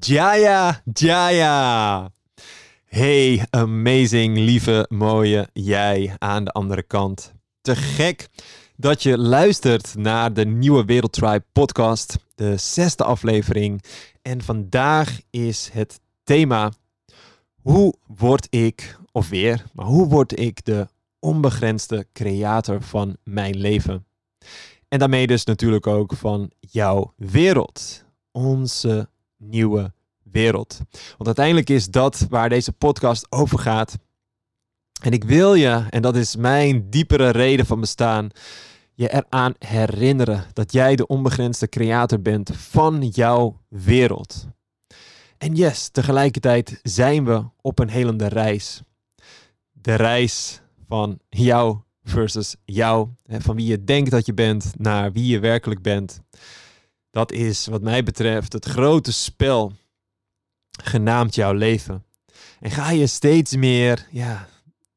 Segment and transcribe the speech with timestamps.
[0.00, 2.10] Jaya, Jaya.
[2.84, 7.32] Hey, amazing, lieve, mooie jij aan de andere kant.
[7.60, 8.28] Te gek
[8.76, 13.82] dat je luistert naar de nieuwe Wereldtribe podcast, de zesde aflevering.
[14.22, 16.72] En vandaag is het thema:
[17.62, 20.86] hoe word ik, of weer, maar hoe word ik de
[21.18, 24.06] onbegrensde creator van mijn leven?
[24.88, 29.08] En daarmee dus natuurlijk ook van jouw wereld, onze
[29.38, 29.92] nieuwe
[30.22, 30.80] wereld.
[30.90, 33.98] Want uiteindelijk is dat waar deze podcast over gaat.
[35.02, 38.30] En ik wil je, en dat is mijn diepere reden van bestaan,
[38.94, 44.46] je eraan herinneren dat jij de onbegrensde creator bent van jouw wereld.
[45.38, 48.82] En yes, tegelijkertijd zijn we op een helende reis.
[49.72, 55.26] De reis van jou versus jou, van wie je denkt dat je bent naar wie
[55.26, 56.20] je werkelijk bent.
[57.18, 59.72] Dat is wat mij betreft het grote spel
[60.82, 62.04] genaamd jouw leven.
[62.60, 64.48] En ga je steeds meer ja,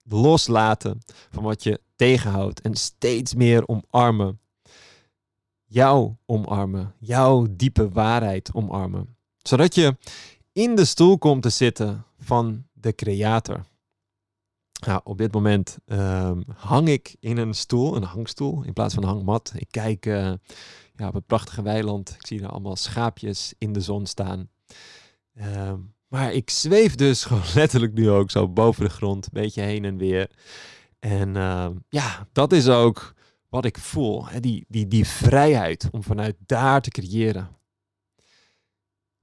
[0.04, 1.00] loslaten
[1.32, 4.40] van wat je tegenhoudt en steeds meer omarmen.
[5.66, 9.16] Jou omarmen, jouw diepe waarheid omarmen.
[9.38, 9.98] Zodat je
[10.52, 13.66] in de stoel komt te zitten van de creator.
[14.86, 19.04] Nou, op dit moment ehm, hang ik in een stoel, een hangstoel, in plaats van
[19.04, 19.52] een hangmat.
[19.56, 20.34] Ik kijk uh,
[21.02, 22.10] ja, op het prachtige weiland.
[22.10, 24.50] Ik zie er allemaal schaapjes in de zon staan.
[25.34, 29.62] Ehm, maar ik zweef dus gewoon letterlijk nu ook zo boven de grond, een beetje
[29.62, 30.30] heen en weer.
[31.00, 33.14] En ehm, ja, dat is ook
[33.50, 34.28] wat ik voel.
[34.28, 34.40] Hè?
[34.40, 37.50] Die, die, die vrijheid om vanuit daar te creëren.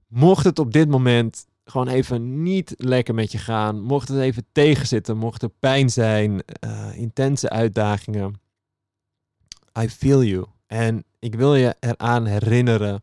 [0.07, 4.47] Mocht het op dit moment gewoon even niet lekker met je gaan, mocht het even
[4.53, 8.41] tegenzitten, mocht er pijn zijn, uh, intense uitdagingen.
[9.81, 10.47] I feel you.
[10.67, 13.03] En ik wil je eraan herinneren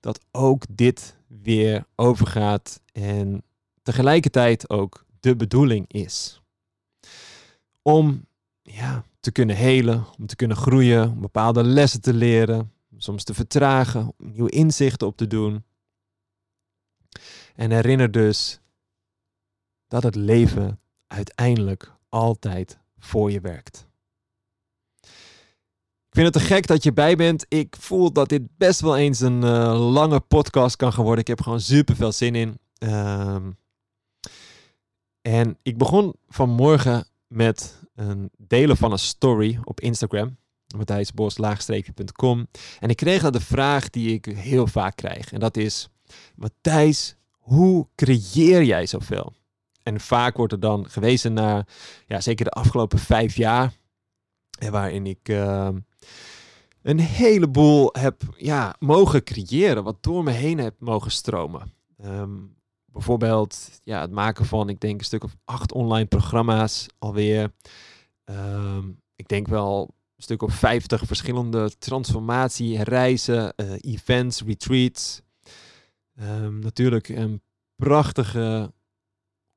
[0.00, 3.42] dat ook dit weer overgaat en
[3.82, 6.42] tegelijkertijd ook de bedoeling is.
[7.82, 8.26] Om
[8.62, 13.34] ja, te kunnen helen, om te kunnen groeien, om bepaalde lessen te leren, soms te
[13.34, 15.64] vertragen, om nieuwe inzichten op te doen.
[17.54, 18.60] En herinner dus
[19.88, 23.87] dat het leven uiteindelijk altijd voor je werkt.
[26.18, 27.46] Vind het te gek dat je bij bent.
[27.48, 31.20] Ik voel dat dit best wel eens een uh, lange podcast kan gaan worden.
[31.20, 32.58] Ik heb gewoon super veel zin in.
[32.78, 33.56] Um,
[35.22, 40.36] en ik begon vanmorgen met een delen van een story op Instagram.
[40.76, 42.46] matthijsbos-com.
[42.80, 45.32] En ik kreeg daar de vraag die ik heel vaak krijg.
[45.32, 45.88] En dat is,
[46.34, 49.32] Matthijs, hoe creëer jij zoveel?
[49.82, 51.66] En vaak wordt er dan gewezen naar,
[52.06, 53.72] ja, zeker de afgelopen vijf jaar,
[54.70, 55.68] waarin ik uh,
[56.82, 61.72] een heleboel heb ja, mogen creëren, wat door me heen heb mogen stromen.
[62.04, 67.52] Um, bijvoorbeeld ja, het maken van, ik denk, een stuk of acht online programma's alweer.
[68.24, 75.20] Um, ik denk wel een stuk of vijftig verschillende transformatie, reizen, uh, events, retreats.
[76.60, 77.42] Natuurlijk een
[77.76, 78.72] prachtige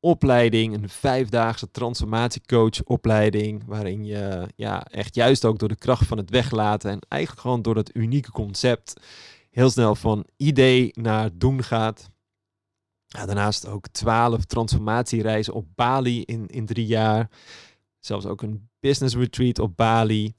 [0.02, 6.18] opleiding, een vijfdaagse transformatiecoach opleiding, waarin je ja, echt juist ook door de kracht van
[6.18, 8.94] het weglaten en eigenlijk gewoon door dat unieke concept
[9.52, 12.10] heel snel van idee naar doen gaat.
[13.06, 17.30] Ja, daarnaast ook twaalf transformatiereizen op Bali in, in drie jaar.
[18.00, 20.34] Zelfs ook een business retreat op Bali.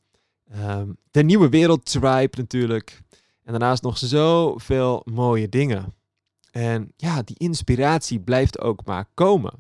[0.56, 3.00] Um, de Nieuwe Wereld Tribe natuurlijk.
[3.43, 5.94] En daarnaast nog zoveel mooie dingen.
[6.53, 9.53] En ja, die inspiratie blijft ook maar komen.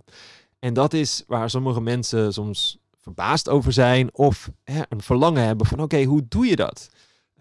[0.58, 5.66] En dat is waar sommige mensen soms verbaasd over zijn of hè, een verlangen hebben
[5.66, 6.90] van oké, hoe doe je dat?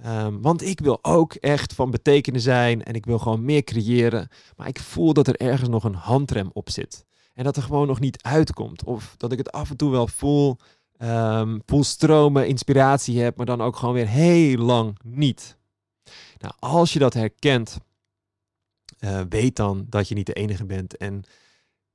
[0.06, 4.28] Um, want ik wil ook echt van betekenen zijn en ik wil gewoon meer creëren.
[4.56, 7.06] Maar ik voel dat er ergens nog een handrem op zit.
[7.34, 8.84] En dat er gewoon nog niet uitkomt.
[8.84, 10.58] Of dat ik het af en toe wel voel,
[10.98, 15.58] um, voel stromen, inspiratie heb, maar dan ook gewoon weer heel lang niet.
[16.38, 17.78] Nou, als je dat herkent,
[19.00, 20.98] uh, weet dan dat je niet de enige bent.
[20.98, 21.24] En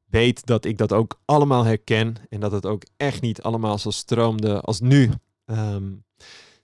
[0.04, 2.16] weet dat ik dat ook allemaal herken.
[2.28, 5.10] En dat het ook echt niet allemaal zo stroomde als nu.
[5.44, 6.04] Um,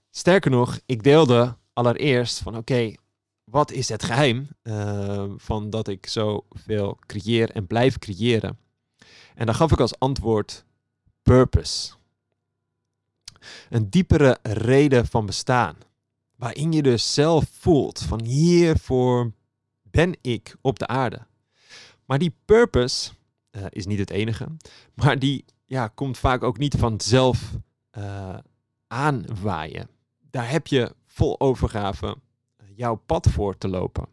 [0.09, 2.93] sterker nog, ik deelde allereerst van oké,
[3.43, 8.57] wat is het geheim uh, van dat ik zoveel creëer en blijf creëren?
[9.35, 10.65] En dan gaf ik als antwoord
[11.21, 11.93] purpose.
[13.69, 15.75] Een diepere reden van bestaan.
[16.35, 19.31] Waarin je dus zelf voelt van hiervoor
[19.93, 21.27] ben ik op de aarde.
[22.05, 23.11] Maar die purpose
[23.51, 24.47] uh, is niet het enige,
[25.03, 27.51] maar die ja, komt vaak ook niet vanzelf
[27.97, 28.37] uh,
[28.87, 29.89] aanwaaien.
[30.29, 32.17] Daar heb je vol overgave
[32.75, 34.07] jouw pad voor te lopen.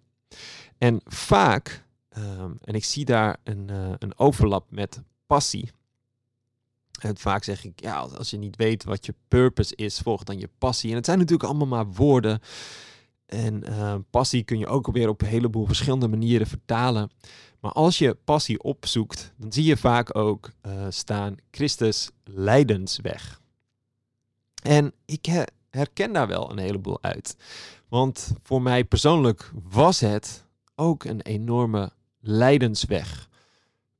[0.78, 5.70] En vaak Ehm, en ik zie daar een, een overlap met passie.
[7.00, 10.38] En vaak zeg ik, ja, als je niet weet wat je purpose is, volg dan
[10.38, 10.90] je passie.
[10.90, 12.40] En het zijn natuurlijk allemaal maar woorden.
[13.30, 17.10] En uh, passie kun je ook weer op een heleboel verschillende manieren vertalen.
[17.60, 23.40] Maar als je passie opzoekt, dan zie je vaak ook uh, staan Christus lijdensweg.
[24.62, 27.36] En ik herken daar wel een heleboel uit.
[27.88, 30.44] Want voor mij persoonlijk was het
[30.74, 33.28] ook een enorme lijdensweg.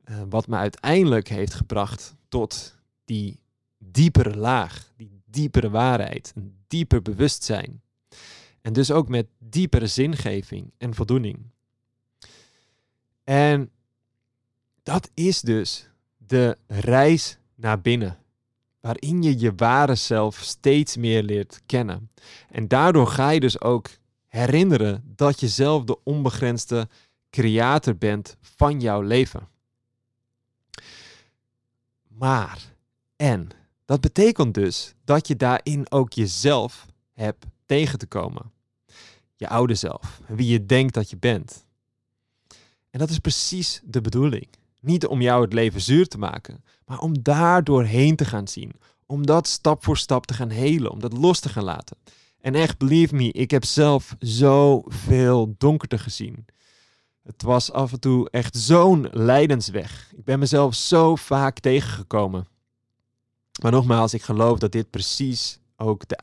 [0.04, 3.40] Uh, wat me uiteindelijk heeft gebracht tot die
[3.78, 7.82] diepere laag, die diepere waarheid, een dieper bewustzijn.
[8.60, 11.38] En dus ook met diepere zingeving en voldoening.
[13.24, 13.70] En
[14.82, 18.18] dat is dus de reis naar binnen,
[18.80, 22.10] waarin je je ware zelf steeds meer leert kennen.
[22.48, 23.88] En daardoor ga je dus ook
[24.26, 26.88] herinneren dat je zelf de onbegrensde
[27.30, 29.48] creator bent van jouw leven.
[32.08, 32.74] Maar,
[33.16, 33.48] en,
[33.84, 38.52] dat betekent dus dat je daarin ook jezelf hebt tegen te komen.
[39.37, 41.64] Je oude zelf, wie je denkt dat je bent.
[42.90, 44.49] En dat is precies de bedoeling.
[44.81, 48.72] Niet om jou het leven zuur te maken, maar om daar doorheen te gaan zien.
[49.06, 51.96] Om dat stap voor stap te gaan helen, om dat los te gaan laten.
[52.40, 56.46] En echt, believe me, ik heb zelf zoveel donkerte gezien.
[57.23, 60.12] Het was af en toe echt zo'n lijdensweg.
[60.16, 62.49] Ik ben mezelf zo vaak tegengekomen.
[63.62, 66.16] Maar nogmaals, ik geloof dat dit precies ook de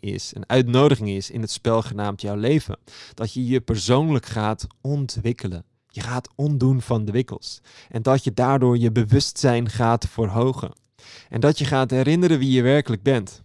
[0.00, 2.78] is, een uitnodiging is in het spel genaamd jouw leven.
[3.14, 5.64] Dat je je persoonlijk gaat ontwikkelen.
[5.88, 7.60] Je gaat ontdoen van de wikkels.
[7.88, 10.72] En dat je daardoor je bewustzijn gaat verhogen.
[11.28, 13.42] En dat je gaat herinneren wie je werkelijk bent.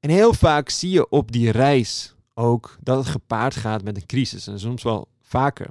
[0.00, 4.06] En heel vaak zie je op die reis ook dat het gepaard gaat met een
[4.06, 4.46] crisis.
[4.46, 5.70] En soms wel vaker.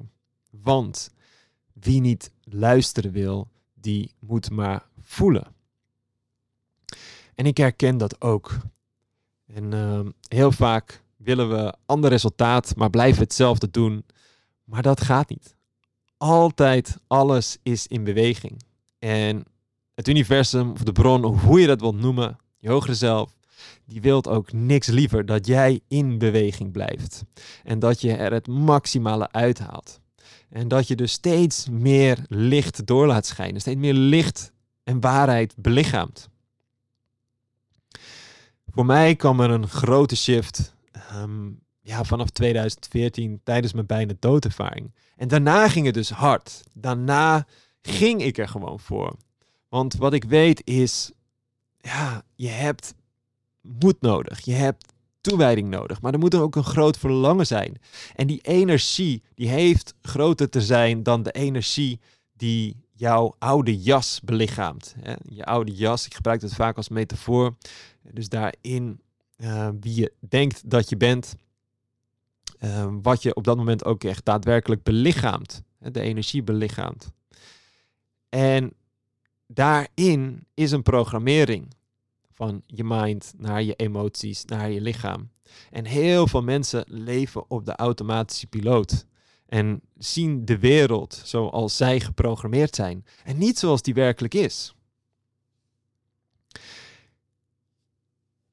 [0.52, 1.10] Want
[1.74, 5.48] wie niet luisteren wil, die moet maar voelen.
[7.36, 8.58] En ik herken dat ook.
[9.53, 14.06] En uh, heel vaak willen we ander resultaat, maar blijven hetzelfde doen.
[14.63, 15.56] Maar dat gaat niet.
[16.18, 18.63] Altijd alles is in beweging.
[19.00, 19.44] En
[19.94, 23.36] het universum of de bron, hoe je dat wilt noemen, je hogere zelf,
[23.86, 27.24] die wilt ook niks liever dat jij in beweging blijft.
[27.63, 30.00] En dat je er het maximale uithaalt.
[30.50, 33.62] En dat je dus steeds meer licht door laat schijnen.
[33.62, 34.51] Steeds meer licht
[34.83, 36.30] en waarheid belichaamt.
[38.73, 40.75] Voor mij kwam er een grote shift
[41.15, 44.91] um, ja, vanaf 2014 tijdens mijn bijna doodervaring.
[45.15, 46.63] En daarna ging het dus hard.
[46.73, 47.45] Daarna
[47.81, 49.15] ging ik er gewoon voor.
[49.69, 51.12] Want wat ik weet is,
[51.77, 52.94] ja, je hebt
[53.62, 54.39] moed nodig.
[54.39, 56.01] Je hebt toewijding nodig.
[56.01, 57.81] Maar er moet er ook een groot verlangen zijn.
[58.15, 62.00] En die energie, die heeft groter te zijn dan de energie
[62.33, 64.95] die jouw oude jas belichaamt.
[65.29, 67.56] Je oude jas, ik gebruik het vaak als metafoor.
[68.13, 69.02] Dus daarin
[69.38, 71.36] uh, wie je denkt dat je bent.
[72.63, 75.63] Uh, wat je op dat moment ook echt daadwerkelijk belichaamt.
[75.78, 77.12] De energie belichaamt.
[78.30, 78.74] En
[79.48, 81.68] daarin is een programmering
[82.34, 85.30] van je mind naar je emoties, naar je lichaam.
[85.69, 89.06] En heel veel mensen leven op de automatische piloot.
[89.46, 93.06] En zien de wereld zoals zij geprogrammeerd zijn.
[93.24, 94.75] En niet zoals die werkelijk is.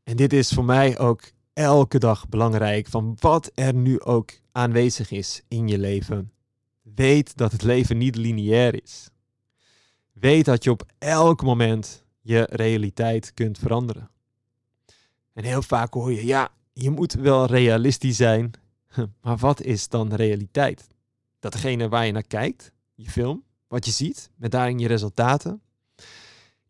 [0.08, 1.22] En dit is voor mij ook
[1.52, 2.86] elke dag belangrijk.
[2.86, 6.32] Van wat er nu ook aanwezig is in je leven.
[6.82, 9.10] Weet dat het leven niet lineair is.
[10.12, 14.10] Weet dat je op elk moment je realiteit kunt veranderen.
[15.32, 18.50] En heel vaak hoor je, ja, je moet wel realistisch zijn.
[19.22, 20.88] Maar wat is dan realiteit?
[21.38, 25.62] Datgene waar je naar kijkt, je film, wat je ziet, met daarin je resultaten.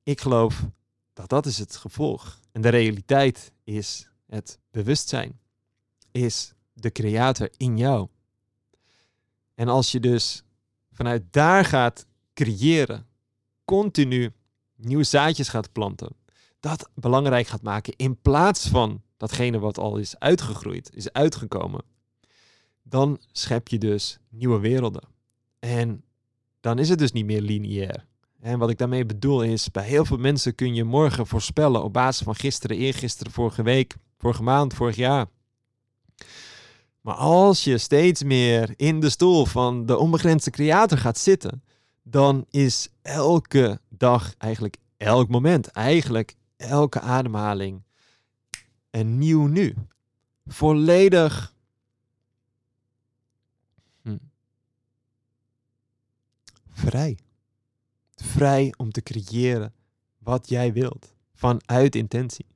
[0.02, 0.66] Ik geloof
[1.12, 2.40] dat dat is het gevolg.
[2.58, 5.40] En de realiteit is het bewustzijn,
[6.10, 8.08] is de creator in jou.
[9.54, 10.44] En als je dus
[10.92, 13.06] vanuit daar gaat creëren,
[13.64, 14.32] continu
[14.76, 16.16] nieuwe zaadjes gaat planten,
[16.60, 21.82] dat belangrijk gaat maken in plaats van datgene wat al is uitgegroeid, is uitgekomen,
[22.82, 25.08] dan schep je dus nieuwe werelden.
[25.58, 26.04] En
[26.60, 28.06] dan is het dus niet meer lineair.
[28.40, 31.92] En wat ik daarmee bedoel is, bij heel veel mensen kun je morgen voorspellen op
[31.92, 35.26] basis van gisteren, eergisteren, vorige week, vorige maand, vorig jaar.
[37.00, 41.62] Maar als je steeds meer in de stoel van de onbegrensde creator gaat zitten,
[42.02, 47.82] dan is elke dag, eigenlijk elk moment, eigenlijk elke ademhaling
[48.90, 49.74] een nieuw nu.
[50.46, 51.54] Volledig
[54.02, 54.16] hm,
[56.70, 57.18] vrij.
[58.38, 59.74] Vrij om te creëren
[60.18, 61.14] wat jij wilt.
[61.34, 62.46] Vanuit intentie.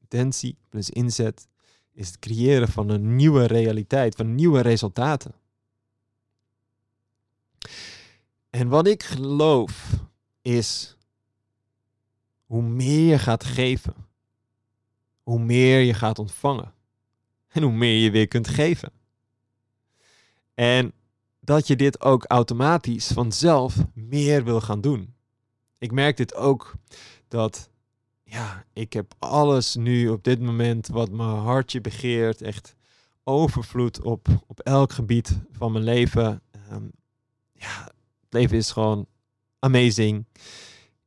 [0.00, 1.48] Intentie plus inzet
[1.92, 5.34] is het creëren van een nieuwe realiteit, van nieuwe resultaten.
[8.50, 9.92] En wat ik geloof
[10.42, 10.96] is
[12.44, 13.94] hoe meer je gaat geven,
[15.22, 16.74] hoe meer je gaat ontvangen
[17.48, 18.92] en hoe meer je weer kunt geven.
[20.54, 20.92] En
[21.46, 25.14] dat je dit ook automatisch vanzelf meer wil gaan doen.
[25.78, 26.74] Ik merk dit ook
[27.28, 27.70] dat
[28.24, 32.42] ja, ik heb alles nu op dit moment wat mijn hartje begeert.
[32.42, 32.74] Echt
[33.24, 36.42] overvloed op, op elk gebied van mijn leven.
[36.50, 36.84] Ehm,
[37.52, 37.84] ja,
[38.20, 39.06] het leven is gewoon
[39.58, 40.26] amazing.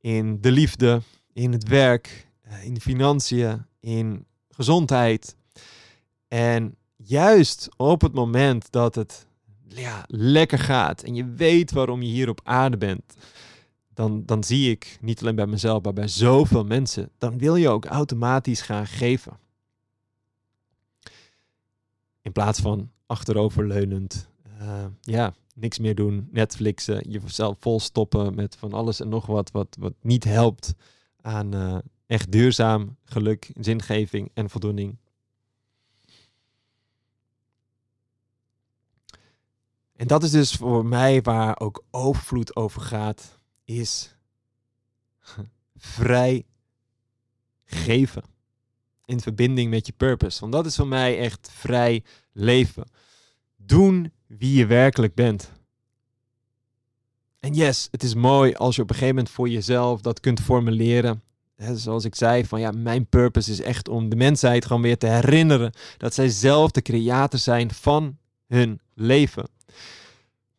[0.02, 1.02] In de liefde,
[1.34, 5.36] in het werk, eh, in de financiën, in gezondheid.
[6.28, 9.28] En juist op het moment dat het
[9.70, 13.16] ja, lekker gaat en je weet waarom je hier op aarde bent,
[13.94, 17.70] dan, dan zie ik, niet alleen bij mezelf, maar bij zoveel mensen, dan wil je
[17.70, 19.40] ook automatisch gaan geven.
[22.22, 24.30] In plaats van achteroverleunend,
[24.62, 29.76] uh, ja, niks meer doen, Netflixen, jezelf volstoppen met van alles en nog wat, wat,
[29.80, 30.74] wat niet helpt
[31.22, 34.98] aan uh, echt duurzaam geluk, zingeving en voldoening.
[40.00, 44.16] En dat is dus voor mij waar ook overvloed over gaat is
[45.76, 46.46] vrij
[47.66, 48.24] geven.
[49.06, 50.40] In verbinding met je purpose.
[50.40, 52.84] Want dat is voor mij echt vrij leven.
[53.56, 55.52] Doen wie je werkelijk bent.
[57.40, 60.40] En yes, het is mooi als je op een gegeven moment voor jezelf dat kunt
[60.40, 61.24] formuleren.
[61.74, 65.08] zoals ik zei, van ja, mijn purpose is echt om de mensheid gewoon weer te
[65.08, 69.58] herinneren dat zij zelf de creator zijn van hun leven.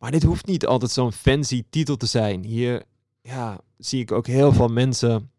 [0.01, 2.43] Maar dit hoeft niet altijd zo'n fancy titel te zijn.
[2.43, 2.83] Hier
[3.21, 5.31] ja, zie ik ook heel veel mensen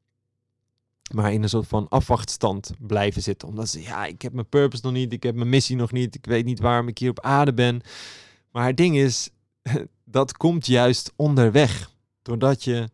[1.14, 3.48] maar in een soort van afwachtstand blijven zitten.
[3.48, 6.14] Omdat ze, ja, ik heb mijn purpose nog niet, ik heb mijn missie nog niet,
[6.14, 7.80] ik weet niet waarom ik hier op aarde ben.
[8.50, 9.30] Maar het ding is,
[10.04, 11.90] dat komt juist onderweg.
[12.22, 12.88] Doordat je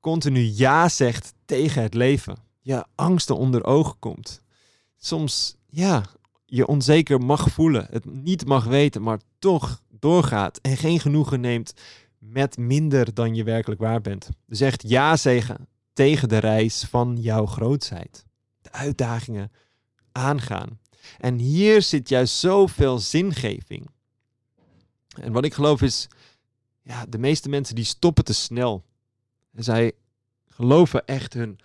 [0.00, 2.36] continu ja zegt tegen het leven.
[2.60, 4.42] Je angsten onder ogen komt.
[4.96, 6.02] Soms, ja,
[6.46, 11.74] je onzeker mag voelen, het niet mag weten, maar toch doorgaat en geen genoegen neemt
[12.18, 14.28] met minder dan je werkelijk waar bent.
[14.46, 18.24] Dus echt ja zeggen tegen de reis van jouw grootheid.
[18.60, 19.52] De uitdagingen
[20.12, 20.80] aangaan.
[21.18, 23.86] En hier zit juist zoveel zingeving.
[25.20, 26.08] En wat ik geloof is,
[26.82, 28.84] ja, de meeste mensen die stoppen te snel.
[29.54, 29.92] Zij
[30.48, 31.58] geloven echt hun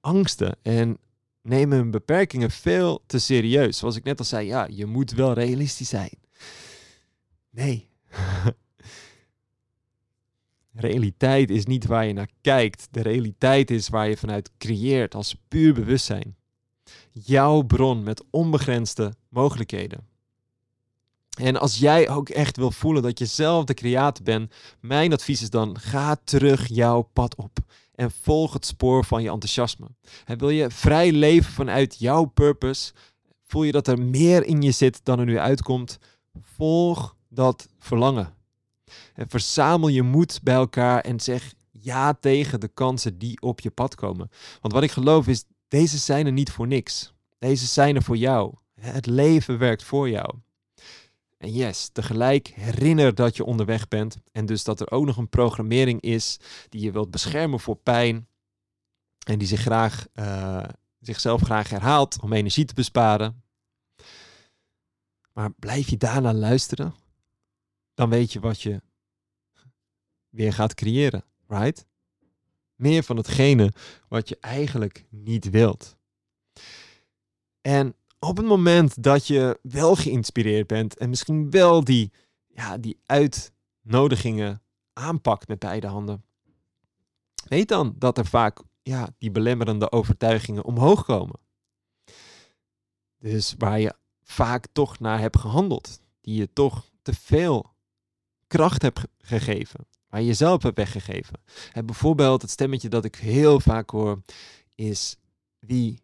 [0.00, 0.98] angsten en
[1.42, 3.78] nemen hun beperkingen veel te serieus.
[3.78, 6.24] Zoals ik net al zei, ja, je moet wel realistisch zijn.
[7.56, 7.88] Nee,
[10.72, 12.88] realiteit is niet waar je naar kijkt.
[12.90, 16.36] De realiteit is waar je vanuit creëert als puur bewustzijn.
[17.10, 20.06] Jouw bron met onbegrensde mogelijkheden.
[21.38, 25.42] En als jij ook echt wil voelen dat je zelf de creator bent, mijn advies
[25.42, 27.58] is dan: ga terug jouw pad op
[27.94, 29.86] en volg het spoor van je enthousiasme.
[30.24, 32.92] En wil je vrij leven vanuit jouw purpose?
[33.46, 35.98] Voel je dat er meer in je zit dan er nu uitkomt?
[36.42, 38.34] Volg dat verlangen.
[39.14, 43.70] En verzamel je moed bij elkaar en zeg ja tegen de kansen die op je
[43.70, 44.30] pad komen.
[44.60, 47.14] Want wat ik geloof is, deze zijn er niet voor niks.
[47.38, 48.54] Deze zijn er voor jou.
[48.80, 50.34] Het leven werkt voor jou.
[51.36, 54.16] En yes, tegelijk herinner dat je onderweg bent.
[54.32, 58.28] En dus dat er ook nog een programmering is die je wilt beschermen voor pijn.
[59.26, 60.64] En die zich graag, uh,
[61.00, 63.42] zichzelf graag herhaalt om energie te besparen.
[65.32, 66.94] Maar blijf je daarna luisteren?
[67.96, 68.82] Dan weet je wat je
[70.28, 71.86] weer gaat creëren, right?
[72.74, 73.72] Meer van hetgene
[74.08, 75.96] wat je eigenlijk niet wilt.
[77.60, 82.12] En op het moment dat je wel geïnspireerd bent en misschien wel die,
[82.46, 84.62] ja, die uitnodigingen
[84.92, 86.24] aanpakt met beide handen,
[87.48, 91.40] weet dan dat er vaak ja, die belemmerende overtuigingen omhoog komen.
[93.18, 97.75] Dus waar je vaak toch naar hebt gehandeld, die je toch te veel
[98.46, 101.40] kracht hebt gegeven waar je jezelf hebt weggegeven.
[101.72, 104.22] En bijvoorbeeld het stemmetje dat ik heel vaak hoor
[104.74, 105.16] is,
[105.58, 106.00] wie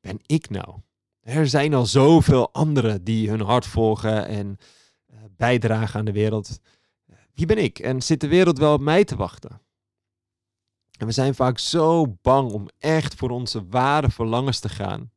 [0.00, 0.80] ben ik nou?
[1.20, 4.56] Er zijn al zoveel anderen die hun hart volgen en
[5.12, 6.60] uh, bijdragen aan de wereld.
[7.34, 7.78] Wie ben ik?
[7.78, 9.60] En zit de wereld wel op mij te wachten?
[10.98, 15.12] En we zijn vaak zo bang om echt voor onze ware verlangens te gaan.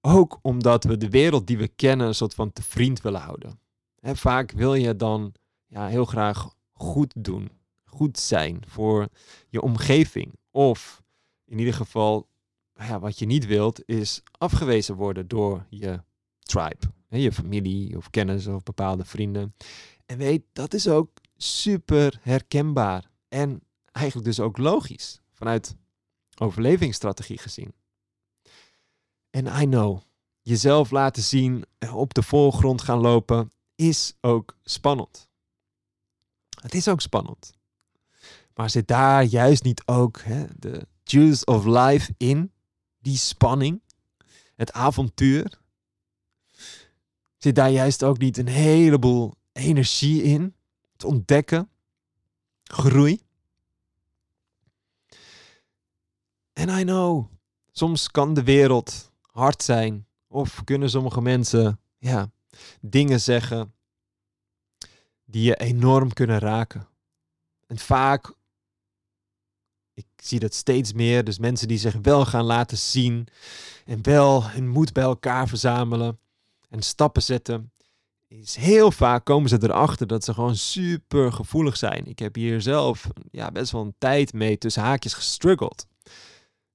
[0.00, 3.60] Ook omdat we de wereld die we kennen een soort van te vriend willen houden.
[4.00, 5.34] En vaak wil je dan
[5.66, 7.50] ja, heel graag goed doen,
[7.84, 9.08] goed zijn voor
[9.48, 10.34] je omgeving.
[10.50, 11.02] Of
[11.44, 12.28] in ieder geval,
[12.74, 16.02] ja, wat je niet wilt, is afgewezen worden door je
[16.38, 16.92] tribe.
[17.08, 19.54] Je familie of kennis of bepaalde vrienden.
[20.06, 23.10] En weet, dat is ook super herkenbaar.
[23.28, 25.76] En eigenlijk dus ook logisch vanuit
[26.38, 27.74] overlevingsstrategie gezien.
[29.30, 30.00] En I know,
[30.40, 35.28] jezelf laten zien, op de voorgrond gaan lopen, is ook spannend.
[36.62, 37.52] Het is ook spannend.
[38.54, 42.52] Maar zit daar juist niet ook hè, de juice of life in?
[42.98, 43.80] Die spanning?
[44.54, 45.60] Het avontuur?
[47.36, 50.54] Zit daar juist ook niet een heleboel energie in?
[50.92, 51.70] Het ontdekken?
[52.64, 53.20] Groei?
[56.52, 57.32] En I know,
[57.70, 60.06] soms kan de wereld hard zijn.
[60.26, 62.30] Of kunnen sommige mensen ja,
[62.80, 63.74] dingen zeggen
[65.24, 66.88] die je enorm kunnen raken.
[67.66, 68.34] En vaak,
[69.94, 73.26] ik zie dat steeds meer, dus mensen die zich wel gaan laten zien
[73.84, 76.18] en wel hun moed bij elkaar verzamelen
[76.68, 77.72] en stappen zetten,
[78.28, 82.06] is heel vaak komen ze erachter dat ze gewoon super gevoelig zijn.
[82.06, 85.86] Ik heb hier zelf ja, best wel een tijd mee tussen haakjes gestruggeld.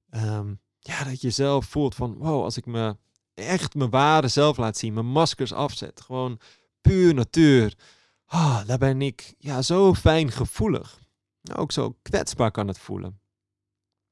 [0.10, 2.96] Ehm, ja, dat je zelf voelt van, wow, als ik me
[3.36, 6.40] echt mijn ware zelf laat zien, mijn maskers afzet, gewoon
[6.82, 7.76] puur natuur,
[8.26, 11.00] ah, daar ben ik ja, zo fijn gevoelig.
[11.56, 13.20] Ook zo kwetsbaar kan het voelen.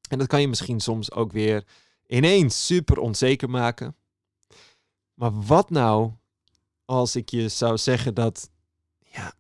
[0.09, 1.67] En dat kan je misschien soms ook weer
[2.07, 3.95] ineens super onzeker maken.
[5.13, 6.11] Maar wat nou
[6.85, 8.49] als ik je zou zeggen dat
[8.99, 9.33] ja,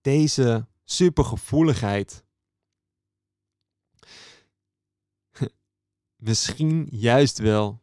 [0.00, 2.24] deze supergevoeligheid
[6.16, 7.80] misschien juist wel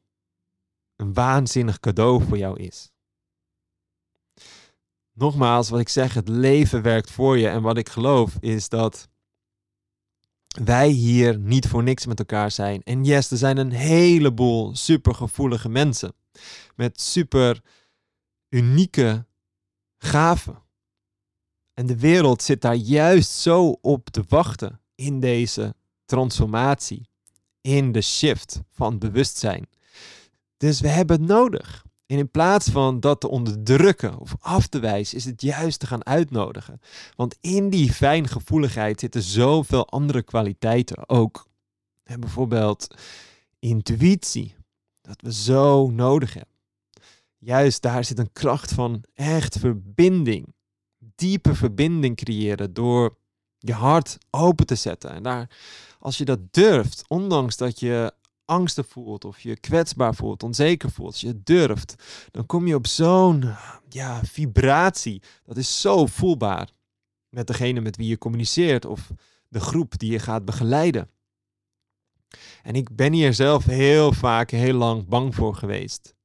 [0.95, 2.91] een waanzinnig cadeau voor jou is.
[5.13, 7.47] Nogmaals, wat ik zeg, het leven werkt voor je.
[7.47, 9.07] En wat ik geloof is dat
[10.63, 12.83] wij hier niet voor niks met elkaar zijn.
[12.83, 16.13] En yes, er zijn een heleboel supergevoelige mensen.
[16.75, 17.61] Met super
[18.49, 19.25] unieke
[19.97, 20.63] gaven.
[21.73, 27.09] En de wereld zit daar juist zo op te wachten in deze transformatie
[27.61, 29.67] in de shift van bewustzijn.
[30.65, 31.85] Dus we hebben het nodig.
[32.05, 35.87] En in plaats van dat te onderdrukken of af te wijzen, is het juist te
[35.87, 36.81] gaan uitnodigen.
[37.15, 41.47] Want in die fijngevoeligheid zitten zoveel andere kwaliteiten ook.
[42.19, 42.87] Bijvoorbeeld
[43.59, 44.55] intuïtie,
[45.01, 46.55] dat we zo nodig hebben.
[47.37, 50.53] Juist daar zit een kracht van echt verbinding.
[51.15, 53.17] Diepe verbinding creëren door
[53.57, 55.11] je hart open te zetten.
[55.11, 55.49] En daar
[55.99, 58.13] als je dat durft, ondanks dat je
[58.45, 61.95] angsten voelt of je kwetsbaar voelt, onzeker voelt, als je durft,
[62.31, 63.55] dan kom je op zo'n
[63.89, 65.21] ja, vibratie.
[65.43, 66.69] Dat is zo voelbaar
[67.29, 69.11] met degene met wie je communiceert of
[69.47, 71.09] de groep die je gaat begeleiden.
[72.63, 76.15] En ik ben hier zelf heel vaak heel lang bang voor geweest.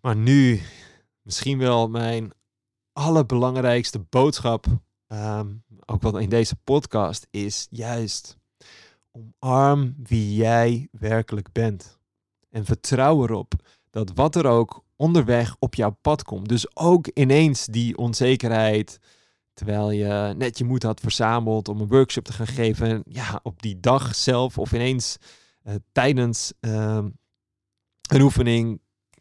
[0.00, 0.60] Maar nu
[1.22, 2.32] misschien wel mijn
[2.92, 4.66] allerbelangrijkste boodschap
[5.08, 5.54] Ehm,
[5.86, 8.37] ook wel in deze podcast, is juist
[9.12, 11.98] omarm wie jij werkelijk bent.
[12.50, 13.52] En vertrouw erop
[13.90, 18.98] dat wat er ook onderweg op jouw pad komt, dus ook ineens die onzekerheid,
[19.52, 23.62] terwijl je net je moed had verzameld om een workshop te gaan geven, ja, op
[23.62, 25.16] die dag zelf of ineens
[25.64, 27.08] uh, tijdens ehm,
[28.08, 28.80] een oefening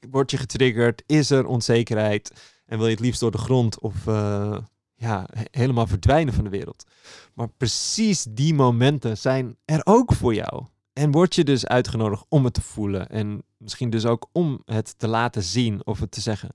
[0.09, 2.31] word je getriggerd, is er onzekerheid
[2.65, 4.57] en wil je het liefst door de grond of uh,
[4.97, 6.85] ja, helemaal verdwijnen van de wereld.
[7.33, 10.65] Maar precies die momenten zijn er ook voor jou.
[10.93, 13.09] En word je dus uitgenodigd om het te voelen.
[13.09, 16.49] En misschien dus ook om het te laten zien of het te zeggen.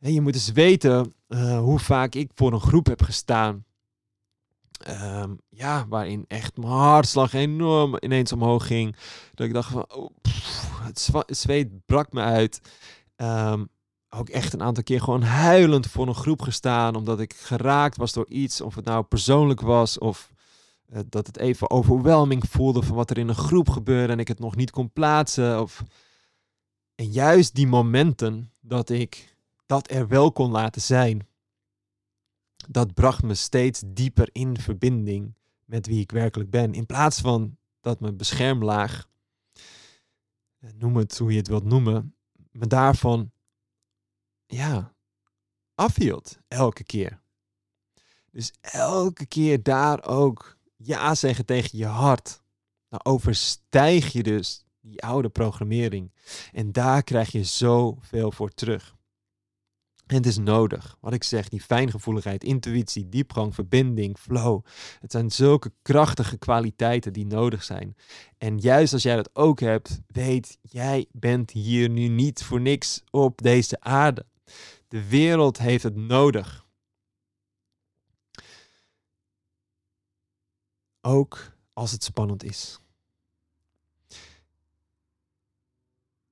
[0.00, 3.64] En je moet eens weten uh, hoe vaak ik voor een groep heb gestaan.
[4.88, 8.96] Um, ja, waarin echt mijn hartslag enorm ineens omhoog ging.
[9.34, 10.10] Dat ik dacht van, oh,
[10.82, 12.60] het, zweet brak me uit.
[13.16, 13.68] Um,
[14.10, 16.94] ook echt een aantal keer gewoon huilend voor een groep gestaan.
[16.94, 18.60] Omdat ik geraakt was door iets.
[18.60, 19.98] Of het nou persoonlijk was.
[19.98, 20.32] Of
[20.92, 24.12] uh, dat het even overwhelming voelde van wat er in een groep gebeurde.
[24.12, 25.60] En ik het nog niet kon plaatsen.
[25.60, 25.82] Of...
[26.94, 31.26] En juist die momenten dat ik dat er wel kon laten zijn.
[32.68, 36.72] Dat bracht me steeds dieper in verbinding met wie ik werkelijk ben.
[36.72, 39.08] In plaats van dat mijn beschermlaag,
[40.58, 42.14] eh, noem het hoe je het wilt noemen,
[42.50, 43.30] me daarvan
[44.48, 44.94] ja,
[45.74, 46.38] afhield.
[46.48, 47.20] Elke keer.
[48.30, 52.42] Dus elke keer daar ook ja zeggen tegen je hart.
[52.88, 56.12] Dan overstijg je dus die oude programmering.
[56.52, 58.96] En daar krijg je zoveel voor terug.
[60.06, 60.96] En het is nodig.
[61.00, 64.64] Wat ik zeg, die fijngevoeligheid, intuïtie, diepgang, verbinding, flow.
[65.00, 67.96] Het zijn zulke krachtige kwaliteiten die nodig zijn.
[68.38, 73.02] En juist als jij dat ook hebt, weet jij bent hier nu niet voor niks
[73.10, 74.26] op deze aarde.
[74.88, 76.66] De wereld heeft het nodig.
[81.00, 82.80] Ook als het spannend is.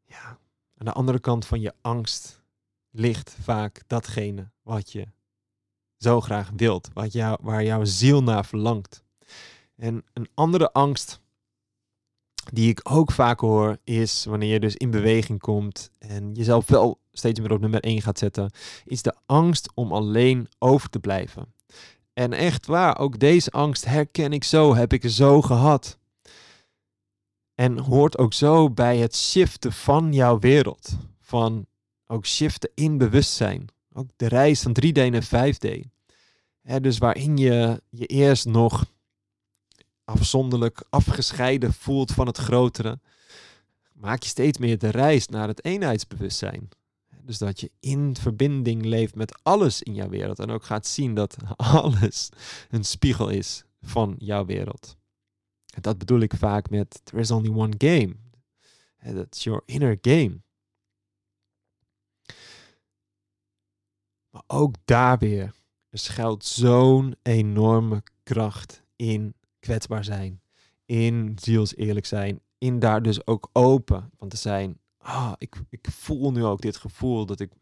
[0.05, 0.38] Ja,
[0.77, 2.42] aan de andere kant van je angst
[2.90, 5.07] ligt vaak datgene wat je
[5.99, 9.05] zo graag wilt, wat jou, waar jouw ziel naar verlangt.
[9.77, 11.21] En een andere angst
[12.53, 17.01] die ik ook vaak hoor is wanneer je dus in beweging komt en jezelf wel
[17.18, 18.50] steeds meer op nummer 1 gaat zetten,
[18.85, 21.55] is de angst om alleen over te blijven.
[22.12, 25.98] En echt waar, ook deze angst herken ik zo, heb ik zo gehad.
[27.55, 30.96] En hoort ook zo bij het shiften van jouw wereld.
[31.20, 31.66] Van
[32.07, 33.66] ook shiften in bewustzijn.
[33.92, 35.81] Ook de reis van 3D naar 5D.
[36.81, 38.85] dus waarin je je eerst nog
[40.05, 43.00] afzonderlijk afgescheiden voelt van het grotere,
[43.92, 46.68] maak je steeds meer de reis naar het eenheidsbewustzijn.
[47.27, 51.15] Dus dat je in verbinding leeft met alles in jouw wereld en ook gaat zien
[51.15, 52.29] dat alles
[52.71, 54.97] een spiegel is van jouw wereld.
[55.75, 58.15] En dat bedoel ik vaak met there is only one game.
[59.15, 60.41] That's your inner game.
[64.31, 65.55] Maar ook daar weer,
[65.89, 70.41] er schuilt zo'n enorme kracht in kwetsbaar zijn,
[70.85, 74.81] in ziels eerlijk zijn, in daar dus ook open van te zijn.
[75.07, 77.53] Ah, ik, ik voel nu ook dit gevoel dat ik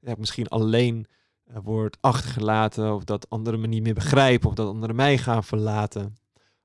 [0.00, 1.06] ja, misschien alleen
[1.50, 5.44] uh, word achtergelaten of dat anderen me niet meer begrijpen of dat anderen mij gaan
[5.44, 6.16] verlaten.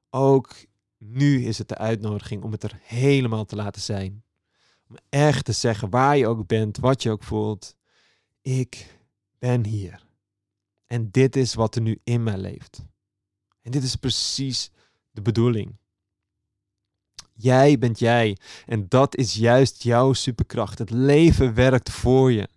[0.09, 0.55] Ook
[0.97, 4.23] nu is het de uitnodiging om het er helemaal te laten zijn.
[4.89, 7.75] Om echt te zeggen waar je ook bent, wat je ook voelt.
[8.41, 8.99] Ik
[9.39, 10.05] ben hier.
[10.85, 12.85] En dit is wat er nu in mij leeft.
[13.61, 14.71] En dit is precies
[15.11, 15.77] de bedoeling.
[17.39, 18.37] Jij bent jij.
[18.65, 20.79] En dat is juist jouw superkracht.
[20.79, 22.47] Het leven werkt voor je.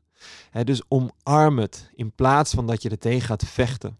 [0.64, 3.98] dus omarm het in plaats van dat je er tegen gaat vechten.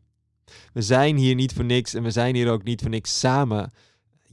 [0.73, 3.73] We zijn hier niet voor niks en we zijn hier ook niet voor niks samen.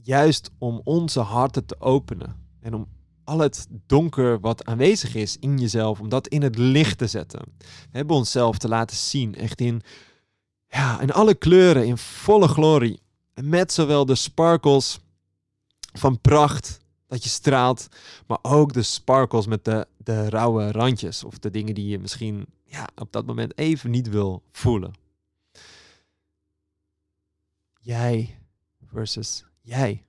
[0.02, 2.46] Juist om onze harten te openen.
[2.60, 2.86] En om
[3.24, 7.40] al het donker wat aanwezig is in jezelf, om dat in het licht te zetten.
[7.58, 9.82] We hebben onszelf te laten zien, echt in,
[10.68, 13.00] ja, in alle kleuren, in volle glorie.
[13.34, 14.98] Met zowel de sparkles
[15.98, 17.88] van pracht dat je straalt,
[18.26, 22.46] maar ook de sparkles met de, de rauwe randjes of de dingen die je misschien
[22.64, 24.92] ja, op dat moment even niet wil voelen.
[27.80, 28.38] Jij
[28.86, 30.04] versus jij.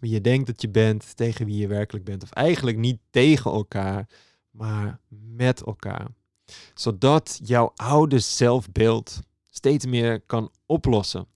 [0.00, 2.22] Wie je denkt dat je bent tegen wie je werkelijk bent.
[2.22, 4.08] Of eigenlijk niet tegen elkaar,
[4.50, 6.06] maar met elkaar.
[6.74, 11.26] Zodat jouw oude zelfbeeld steeds meer kan oplossen.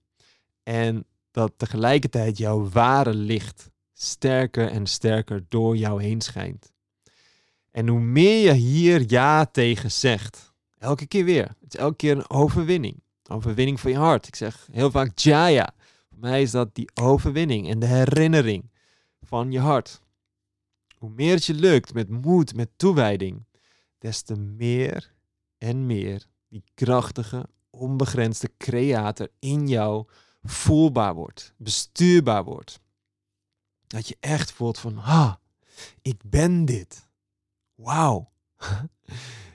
[0.62, 1.04] En
[1.38, 6.72] dat tegelijkertijd jouw ware licht sterker en sterker door jou heen schijnt.
[7.70, 11.44] En hoe meer je hier ja tegen zegt, elke keer weer.
[11.60, 13.02] Het is elke keer een overwinning.
[13.30, 14.26] Overwinning van je hart.
[14.26, 15.74] Ik zeg heel vaak Jaya.
[16.08, 18.70] Voor mij is dat die overwinning en de herinnering
[19.20, 20.00] van je hart.
[20.96, 23.46] Hoe meer het je lukt met moed, met toewijding,
[23.98, 25.12] des te meer
[25.58, 30.06] en meer die krachtige, onbegrensde creator in jou
[30.42, 32.80] voelbaar wordt, bestuurbaar wordt.
[33.86, 35.40] Dat je echt voelt van, ha,
[36.02, 37.08] ik ben dit.
[37.74, 38.30] Wauw.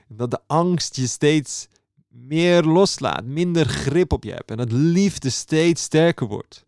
[0.08, 1.68] Dat de angst je steeds
[2.08, 6.66] meer loslaat, minder grip op je hebt en dat liefde steeds sterker wordt.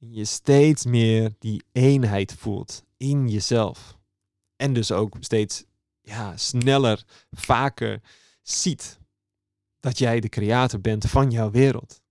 [0.00, 3.98] En je steeds meer die eenheid voelt in jezelf.
[4.56, 5.64] En dus ook steeds
[6.00, 8.00] ja, sneller, vaker
[8.42, 8.98] ziet
[9.80, 12.02] dat jij de creator bent van jouw wereld.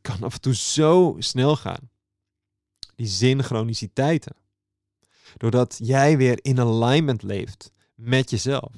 [0.00, 1.90] Kan af en toe zo snel gaan.
[2.94, 4.36] Die synchroniciteiten.
[5.36, 8.72] Doordat jij weer in alignment leeft met jezelf.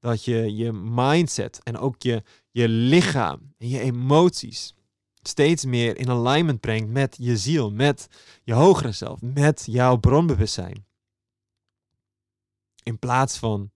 [0.00, 4.74] Dat je je mindset en ook je, je lichaam en je emoties
[5.22, 8.06] steeds meer in alignment brengt met je ziel, met
[8.42, 10.86] je hogere zelf, met jouw bronbewustzijn.
[12.82, 13.70] In plaats van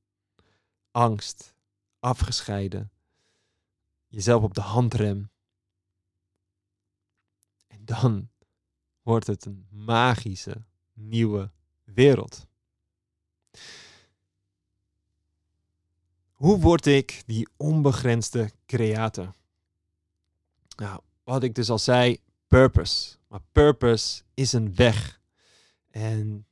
[0.90, 1.55] angst,
[1.99, 2.90] afgescheiden,
[4.07, 5.31] jezelf op de handrem
[7.94, 8.29] dan
[9.03, 11.51] wordt het een magische nieuwe
[11.85, 12.46] wereld.
[16.33, 19.35] Hoe word ik die onbegrensde creator?
[20.77, 23.16] Nou, wat ik dus al zei, purpose.
[23.29, 25.20] Maar purpose is een weg.
[25.90, 26.46] En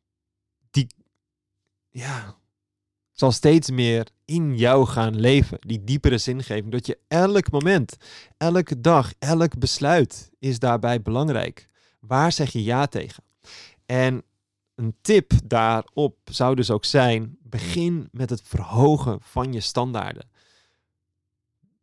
[0.70, 0.86] die,
[1.90, 2.36] ja,
[3.14, 5.58] zal steeds meer in jou gaan leven.
[5.60, 6.72] Die diepere zingeving.
[6.72, 7.96] Dat je elk moment,
[8.36, 11.68] elke dag, elk besluit is daarbij belangrijk.
[12.00, 13.24] Waar zeg je ja tegen?
[13.86, 14.22] En
[14.74, 20.28] een tip daarop zou dus ook zijn: begin met het verhogen van je standaarden.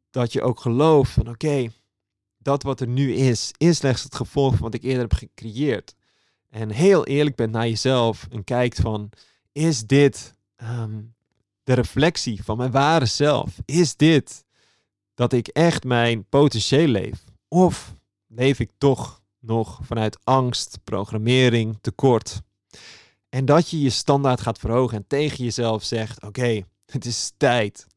[0.09, 1.71] Dat je ook gelooft van oké,
[2.37, 5.95] dat wat er nu is, is slechts het gevolg van wat ik eerder heb gecreëerd.
[6.49, 9.09] En heel eerlijk bent naar jezelf en kijkt van,
[9.51, 10.99] is dit ehm,
[11.63, 13.57] de reflectie van mijn ware zelf?
[13.65, 14.45] Is dit
[15.13, 17.23] dat ik echt mijn potentieel leef?
[17.47, 17.95] Of
[18.27, 22.41] leef ik toch nog vanuit angst, programmering, tekort?
[23.29, 27.87] En dat je je standaard gaat verhogen en tegen jezelf zegt: Oké, het is tijd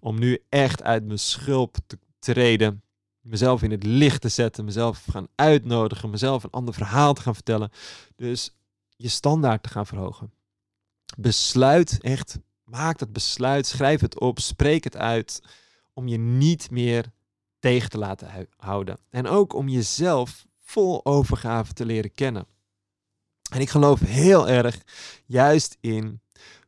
[0.00, 2.82] om nu echt uit mijn schulp te treden.
[3.20, 7.34] Mezelf in het licht te zetten, mezelf gaan uitnodigen, mezelf een ander verhaal te gaan
[7.34, 7.70] vertellen.
[8.16, 8.54] Dus
[8.96, 10.32] je standaard te gaan verhogen.
[11.16, 15.42] Besluit echt, maak dat besluit, schrijf het op, spreek het uit,
[15.92, 17.12] om je niet meer
[17.58, 18.98] tegen te laten houden.
[19.10, 22.46] En ook om jezelf vol overgave te leren kennen.
[23.50, 24.82] En ik geloof heel erg
[25.26, 26.20] juist in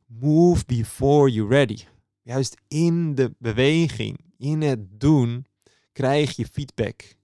[0.07, 1.85] move before you're ready.
[2.23, 5.47] Juist in de beweging, in het doen,
[5.93, 7.15] krijg je feedback.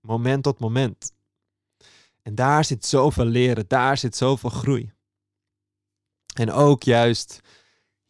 [0.00, 1.12] Moment tot moment.
[2.22, 4.92] En daar zit zoveel leren, daar zit zoveel groei.
[6.34, 7.40] En ook juist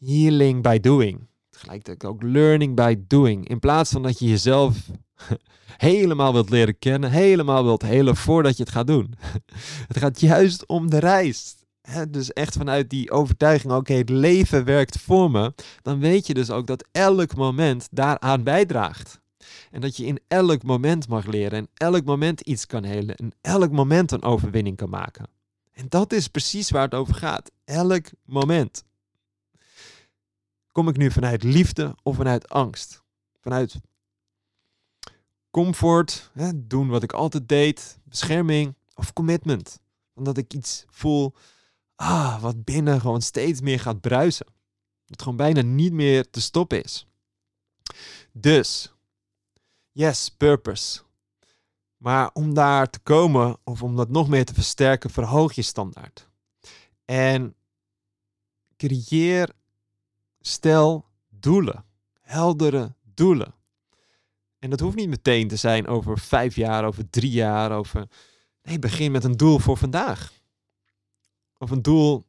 [0.04, 1.28] healing by doing.
[1.50, 3.48] Tegelijkertijd ook learning by doing.
[3.48, 4.76] In plaats van dat je jezelf
[5.76, 9.14] helemaal wilt leren kennen, helemaal wilt helen voordat je het gaat doen.
[9.88, 11.56] Het gaat juist om de reis.
[12.08, 16.50] dus echt vanuit die overtuiging, oké, het leven werkt voor me, dan weet je dus
[16.50, 19.20] ook dat elk moment daaraan bijdraagt.
[19.70, 23.32] En dat je in elk moment mag leren en elk moment iets kan helen en
[23.40, 25.26] elk moment een overwinning kan maken.
[25.72, 27.50] En dat is precies waar het over gaat.
[27.64, 28.84] Elk moment.
[30.72, 33.02] Kom ik nu vanuit liefde of vanuit angst?
[33.40, 33.80] Vanuit
[35.50, 39.80] comfort, hè, doen wat ik altijd deed, bescherming of commitment.
[40.14, 41.35] Omdat ik iets voel,
[41.94, 44.46] ah, wat binnen gewoon steeds meer gaat bruisen.
[45.04, 47.06] Dat gewoon bijna niet meer te stoppen is.
[48.32, 48.94] Dus,
[49.90, 51.02] yes, purpose.
[51.96, 56.28] Maar om daar te komen, of om dat nog meer te versterken, verhoog je standaard.
[57.04, 57.54] En
[58.76, 59.52] creëer,
[60.42, 61.85] stel doelen.
[62.20, 63.55] Heldere doelen.
[64.59, 68.09] En dat hoeft niet meteen te zijn over vijf jaar, over drie jaar, over...
[68.62, 70.33] Nee, begin met een doel voor vandaag.
[71.59, 72.24] Of een doel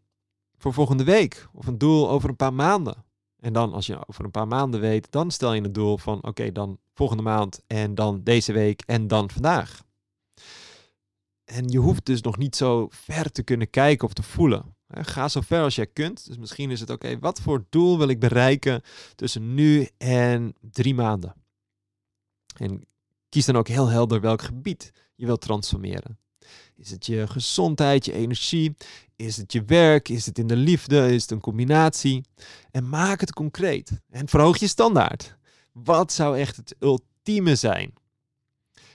[0.58, 1.48] voor volgende week.
[1.54, 3.04] Of een doel over een paar maanden.
[3.40, 6.24] En dan, als je over een paar maanden weet, dan stel je een doel van:
[6.24, 9.84] oké, dan volgende maand en dan deze week en dan vandaag.
[11.44, 14.76] En je hoeft dus nog niet zo ver te kunnen kijken of te voelen.
[15.02, 16.28] Ga zo ver als jij kunt.
[16.28, 18.82] Dus misschien is het oké, wat voor doel wil ik bereiken
[19.16, 21.36] tussen nu en drie maanden?
[22.58, 22.82] En
[23.30, 26.18] kies dan ook heel helder welk gebied je wilt transformeren.
[26.76, 28.76] Is het je gezondheid, je energie?
[29.16, 30.10] Is het je werk?
[30.10, 31.14] Is het in de liefde?
[31.14, 32.24] Is het een combinatie?
[32.72, 33.92] En maak het concreet.
[34.10, 35.38] En verhoog je standaard.
[35.72, 37.94] Wat zou echt het ultieme zijn?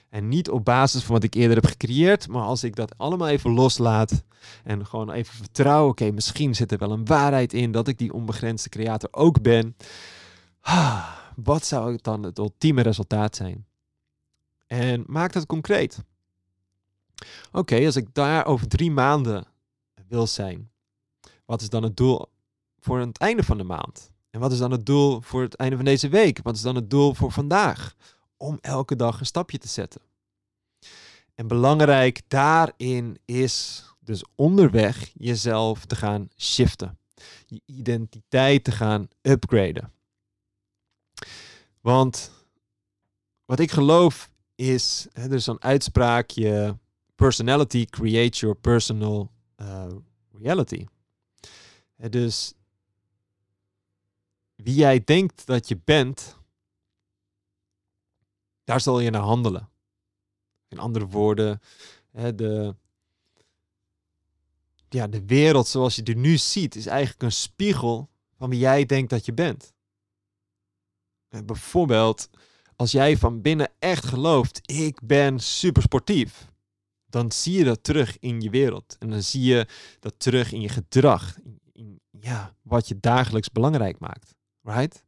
[0.09, 3.27] En niet op basis van wat ik eerder heb gecreëerd, maar als ik dat allemaal
[3.27, 4.23] even loslaat
[4.63, 8.13] en gewoon even vertrouw, oké, misschien zit er wel een waarheid in dat ik die
[8.13, 9.75] onbegrensde creator ook ben.
[10.61, 13.65] Ah, wat zou dan het ultieme resultaat zijn?
[14.67, 16.03] En maak dat concreet.
[17.51, 19.45] Oké, als ik daar over drie maanden
[20.07, 20.71] wil zijn,
[21.45, 22.25] wat is dan het doel
[22.79, 24.11] voor het einde van de maand?
[24.29, 26.39] En wat is dan het doel voor het einde van deze week?
[26.43, 27.95] Wat is dan het doel voor vandaag?
[28.37, 30.01] Om elke dag een stapje te zetten.
[31.35, 36.97] En belangrijk daarin is dus onderweg jezelf te gaan shiften.
[37.45, 39.91] Je identiteit te gaan upgraden.
[41.81, 42.31] Want
[43.45, 46.77] wat ik geloof is, hè, er is zo'n uitspraakje,
[47.15, 49.87] personality creates your personal uh,
[50.31, 50.85] reality.
[51.95, 52.53] dus
[54.55, 56.37] wie jij denkt dat je bent,
[58.63, 59.69] daar zal je naar handelen.
[60.67, 61.61] In andere woorden,
[62.11, 62.75] hè, de,
[64.89, 68.85] ja, de wereld zoals je er nu ziet, is eigenlijk een spiegel van wie jij
[68.85, 69.73] denkt dat je bent.
[71.45, 72.29] Bijvoorbeeld,
[72.75, 76.47] als jij van binnen echt gelooft, ik ben super sportief,
[77.05, 78.95] dan zie je dat terug in je wereld.
[78.99, 79.67] En dan zie je
[79.99, 81.37] dat terug in je gedrag.
[81.73, 84.35] In, ja, wat je dagelijks belangrijk maakt.
[84.63, 85.05] Right?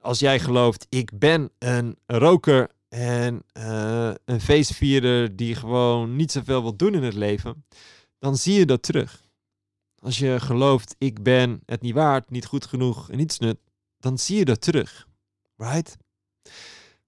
[0.00, 6.62] Als jij gelooft, ik ben een roker en uh, een feestvierder die gewoon niet zoveel
[6.62, 7.64] wil doen in het leven,
[8.18, 9.26] dan zie je dat terug.
[9.98, 13.58] Als je gelooft, ik ben het niet waard, niet goed genoeg en niets nut,
[13.98, 15.08] dan zie je dat terug.
[15.56, 15.96] Right?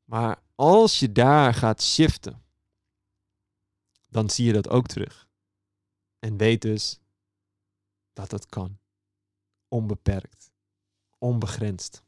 [0.04, 2.42] Maar als je daar gaat shiften,
[4.08, 5.28] dan zie je dat ook terug.
[6.18, 6.98] En weet dus
[8.12, 8.78] dat het kan.
[9.68, 10.52] Onbeperkt.
[11.18, 12.02] Onbegrensd.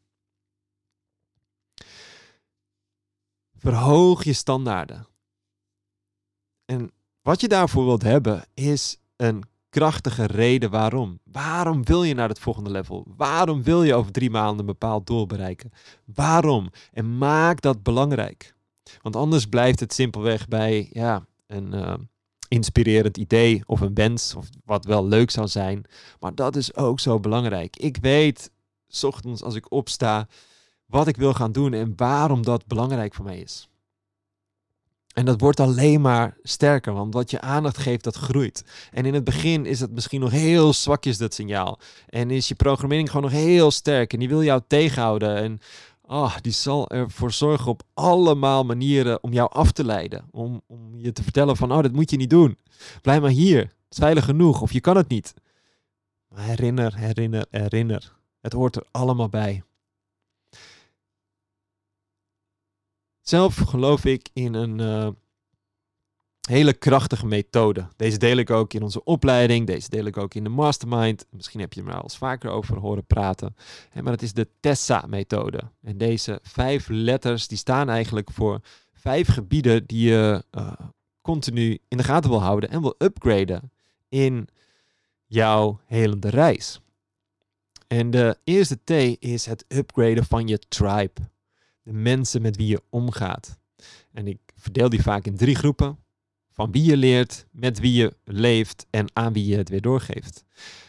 [3.54, 5.06] Verhoog je standaarden.
[6.64, 11.18] En wat je daarvoor wilt hebben is een krachtige reden waarom.
[11.24, 13.06] Waarom wil je naar het volgende level?
[13.16, 15.72] Waarom wil je over drie maanden een bepaald doel bereiken?
[16.04, 16.70] Waarom?
[16.92, 18.54] En maak dat belangrijk.
[19.02, 21.94] Want anders blijft het simpelweg bij ja, een uh,
[22.48, 25.84] inspirerend idee of een wens of wat wel leuk zou zijn.
[26.20, 27.76] Maar dat is ook zo belangrijk.
[27.76, 28.50] Ik weet,
[28.88, 30.28] s ochtends als ik opsta,
[30.86, 33.68] wat ik wil gaan doen en waarom dat belangrijk voor mij is.
[35.12, 38.64] En dat wordt alleen maar sterker, want wat je aandacht geeft, dat groeit.
[38.90, 41.78] En in het begin is het misschien nog heel zwakjes, dat signaal.
[42.08, 45.36] En is je programmering gewoon nog heel sterk en die wil jou tegenhouden.
[45.36, 45.60] En
[46.02, 50.24] oh, die zal ervoor zorgen op allemaal manieren om jou af te leiden.
[50.30, 52.58] Om, om je te vertellen van, oh, dat moet je niet doen.
[53.02, 55.34] Blijf maar hier, het is veilig genoeg of je kan het niet.
[56.28, 58.12] Maar herinner, herinner, herinner.
[58.40, 59.62] Het hoort er allemaal bij.
[63.32, 65.08] Zelf geloof ik in een uh,
[66.48, 67.88] hele krachtige methode.
[67.96, 71.26] Deze deel ik ook in onze opleiding, deze deel ik ook in de mastermind.
[71.30, 73.56] Misschien heb je maar al eens vaker over horen praten.
[74.02, 75.60] Maar het is de TESSA-methode.
[75.82, 78.60] En deze vijf letters die staan eigenlijk voor
[78.92, 80.72] vijf gebieden die je uh,
[81.22, 83.72] continu in de gaten wil houden en wil upgraden
[84.08, 84.48] in
[85.26, 86.80] jouw helende reis.
[87.86, 88.90] En de eerste T
[89.22, 91.30] is het upgraden van je tribe
[91.82, 93.58] de mensen met wie je omgaat.
[94.12, 95.98] En ik verdeel die vaak in drie groepen.
[96.50, 100.44] Van wie je leert, met wie je leeft en aan wie je het weer doorgeeft.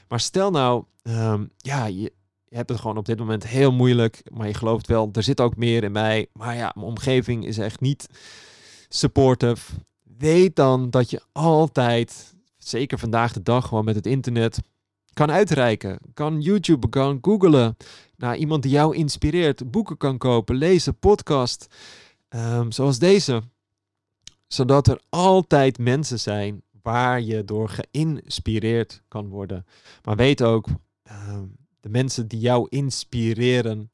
[0.08, 2.14] Maar stel nou, um, ja, je,
[2.46, 5.42] je hebt het gewoon op dit moment heel moeilijk, maar je gelooft wel, er zit
[5.42, 6.28] ook meer in mij.
[6.34, 8.08] Maar ja, mijn omgeving is echt niet
[8.90, 9.74] supportive.
[10.18, 14.60] Weet dan dat je altijd, zeker vandaag de dag gewoon met het internet,
[15.14, 16.00] kan uitreiken.
[16.14, 17.78] Kan YouTube, kan googlen
[18.24, 19.72] naar iemand die jou inspireert.
[19.72, 21.68] Boeken kan kopen, lezen, podcast.
[22.30, 23.44] Um, zoals deze.
[24.48, 29.66] Zodat er altijd mensen zijn waar je door geïnspireerd kan worden.
[30.04, 30.68] Maar weet ook,
[31.12, 33.92] um, de mensen die jou inspireren.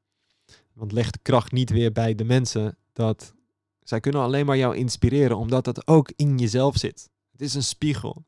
[0.74, 2.78] Want leg de kracht niet weer bij de mensen.
[2.94, 3.34] Dat
[3.84, 7.10] zij kunnen alleen maar jou inspireren, omdat dat ook in jezelf zit.
[7.32, 8.26] Het is een spiegel.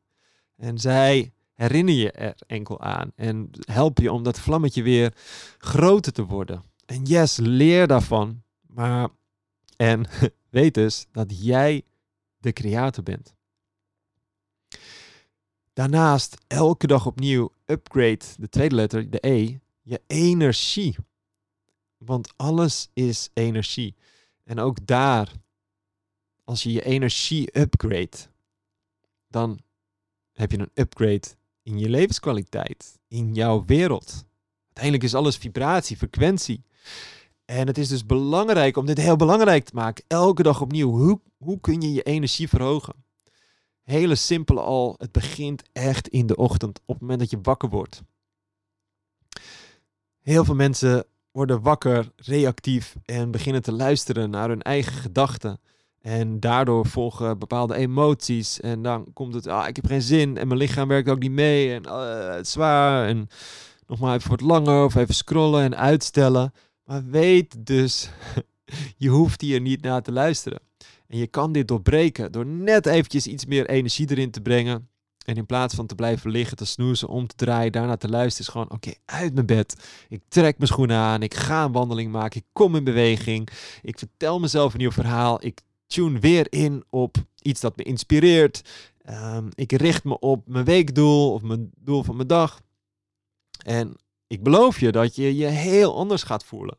[0.56, 5.14] En zij herinner je er enkel aan en help je om dat vlammetje weer
[5.58, 6.62] groter te worden.
[6.86, 9.08] En yes, leer daarvan, maar
[9.76, 10.06] en
[10.50, 11.82] weet dus dat jij
[12.38, 13.34] de creator bent.
[15.72, 20.96] Daarnaast elke dag opnieuw upgrade de tweede letter, de E, je energie.
[21.96, 23.94] Want alles is energie.
[24.44, 25.32] En ook daar,
[26.44, 28.16] als je je energie upgrade,
[29.28, 29.58] dan
[30.32, 31.28] heb je een upgrade
[31.62, 34.24] in je levenskwaliteit, in jouw wereld.
[34.64, 36.64] Uiteindelijk is alles vibratie, frequentie.
[37.44, 40.04] En het is dus belangrijk om dit heel belangrijk te maken.
[40.06, 40.90] Elke dag opnieuw.
[40.90, 42.94] Hoe, hoe kun je je energie verhogen?
[43.82, 44.94] Hele simpele al.
[44.98, 46.80] Het begint echt in de ochtend.
[46.84, 48.02] Op het moment dat je wakker wordt.
[50.20, 55.60] Heel veel mensen worden wakker, reactief en beginnen te luisteren naar hun eigen gedachten.
[56.02, 58.60] En daardoor volgen bepaalde emoties.
[58.60, 60.36] En dan komt het, ah, ik heb geen zin.
[60.36, 61.74] En mijn lichaam werkt ook niet mee.
[61.74, 63.06] En uh, het is zwaar.
[63.06, 63.28] En
[63.86, 64.84] nog maar even wat langer.
[64.84, 66.52] Of even scrollen en uitstellen.
[66.84, 68.10] Maar weet dus,
[68.96, 70.60] je hoeft hier niet naar te luisteren.
[71.06, 74.88] En je kan dit doorbreken door net eventjes iets meer energie erin te brengen.
[75.24, 78.46] En in plaats van te blijven liggen, te snoezen, om te draaien, daarna te luisteren,
[78.46, 79.76] is gewoon: oké, uit mijn bed.
[80.08, 81.22] Ik trek mijn schoenen aan.
[81.22, 82.40] Ik ga een wandeling maken.
[82.40, 83.48] Ik kom in beweging.
[83.82, 85.44] Ik vertel mezelf een nieuw verhaal.
[85.44, 85.60] Ik
[85.92, 88.62] tune weer in op iets dat me inspireert.
[89.10, 92.60] Um, ik richt me op mijn weekdoel of mijn doel van mijn dag.
[93.64, 93.96] En
[94.26, 96.78] ik beloof je dat je je heel anders gaat voelen.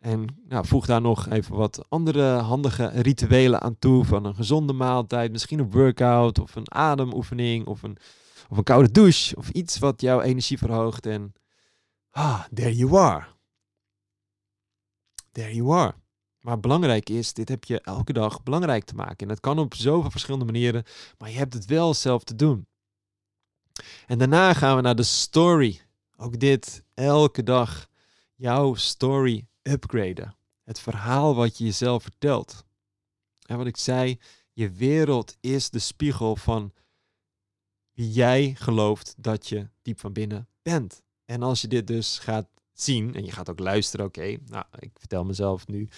[0.00, 4.04] En nou, voeg daar nog even wat andere handige rituelen aan toe.
[4.04, 7.96] Van een gezonde maaltijd, misschien een workout of een ademoefening of een,
[8.48, 9.36] of een koude douche.
[9.36, 11.06] Of iets wat jouw energie verhoogt.
[11.06, 11.32] En
[12.10, 13.26] ah, there you are.
[15.32, 15.94] There you are.
[16.42, 19.16] Maar belangrijk is, dit heb je elke dag belangrijk te maken.
[19.16, 20.84] En dat kan op zoveel verschillende manieren,
[21.18, 22.66] maar je hebt het wel zelf te doen.
[24.06, 25.80] En daarna gaan we naar de story.
[26.16, 27.88] Ook dit, elke dag
[28.34, 30.36] jouw story upgraden.
[30.64, 32.64] Het verhaal wat je jezelf vertelt.
[33.46, 34.18] En wat ik zei,
[34.52, 36.72] je wereld is de spiegel van
[37.92, 41.02] wie jij gelooft dat je diep van binnen bent.
[41.24, 42.48] En als je dit dus gaat
[42.82, 45.88] zien en je gaat ook luisteren, oké, nou, ik vertel mezelf nu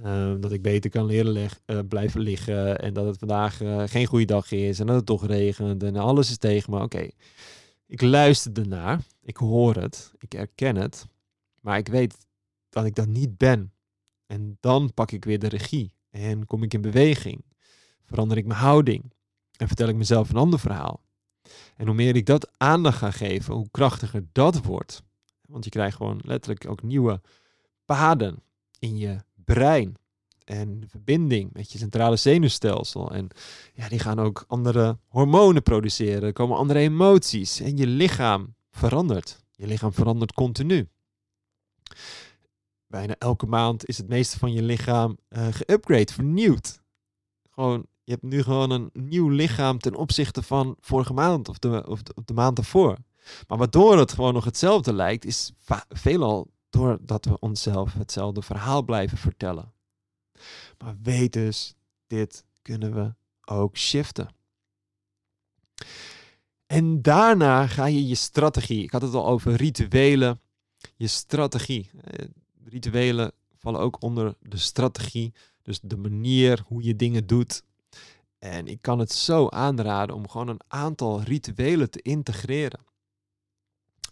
[0.00, 2.78] Ehm, dat ik beter kan leren leg, uh, blijven liggen.
[2.78, 4.80] En dat het vandaag uh, geen goede dag is.
[4.80, 5.82] En dat het toch regent.
[5.82, 6.82] En alles is tegen me.
[6.82, 7.08] Oké.
[7.86, 9.00] Ik luister ernaar.
[9.22, 10.12] Ik hoor het.
[10.18, 11.06] Ik herken het.
[11.60, 12.26] Maar ik weet
[12.68, 13.72] dat ik dat niet ben.
[14.26, 15.94] En dan pak ik weer de regie.
[16.10, 17.44] En kom ik in beweging.
[18.04, 19.12] Verander ik mijn houding.
[19.56, 21.02] En vertel ik mezelf een ander verhaal.
[21.76, 25.02] En hoe meer ik dat aandacht ga geven, hoe krachtiger dat wordt.
[25.52, 27.20] Want je krijgt gewoon letterlijk ook nieuwe
[27.84, 28.42] paden
[28.78, 29.96] in je brein
[30.44, 33.10] en verbinding met je centrale zenuwstelsel.
[33.10, 33.28] En
[33.74, 39.40] ja, die gaan ook andere hormonen produceren, er komen andere emoties en je lichaam verandert.
[39.50, 40.88] Je lichaam verandert continu.
[42.86, 46.80] Bijna elke maand is het meeste van je lichaam uh, geupgrade, vernieuwd.
[47.50, 51.86] Gewoon, je hebt nu gewoon een nieuw lichaam ten opzichte van vorige maand of de,
[51.86, 52.96] of of de maand ervoor.
[53.46, 55.52] Maar waardoor het gewoon nog hetzelfde lijkt, is
[55.88, 59.72] veelal doordat we onszelf hetzelfde verhaal blijven vertellen.
[60.78, 61.74] Maar weet dus,
[62.06, 63.14] dit kunnen we
[63.44, 64.28] ook shiften.
[66.66, 68.82] En daarna ga je je strategie.
[68.82, 70.40] Ik had het al over rituelen.
[70.96, 71.90] Je strategie.
[72.04, 72.26] Eh,
[72.64, 75.34] rituelen vallen ook onder de strategie.
[75.62, 77.62] Dus de manier hoe je dingen doet.
[78.38, 82.80] En ik kan het zo aanraden om gewoon een aantal rituelen te integreren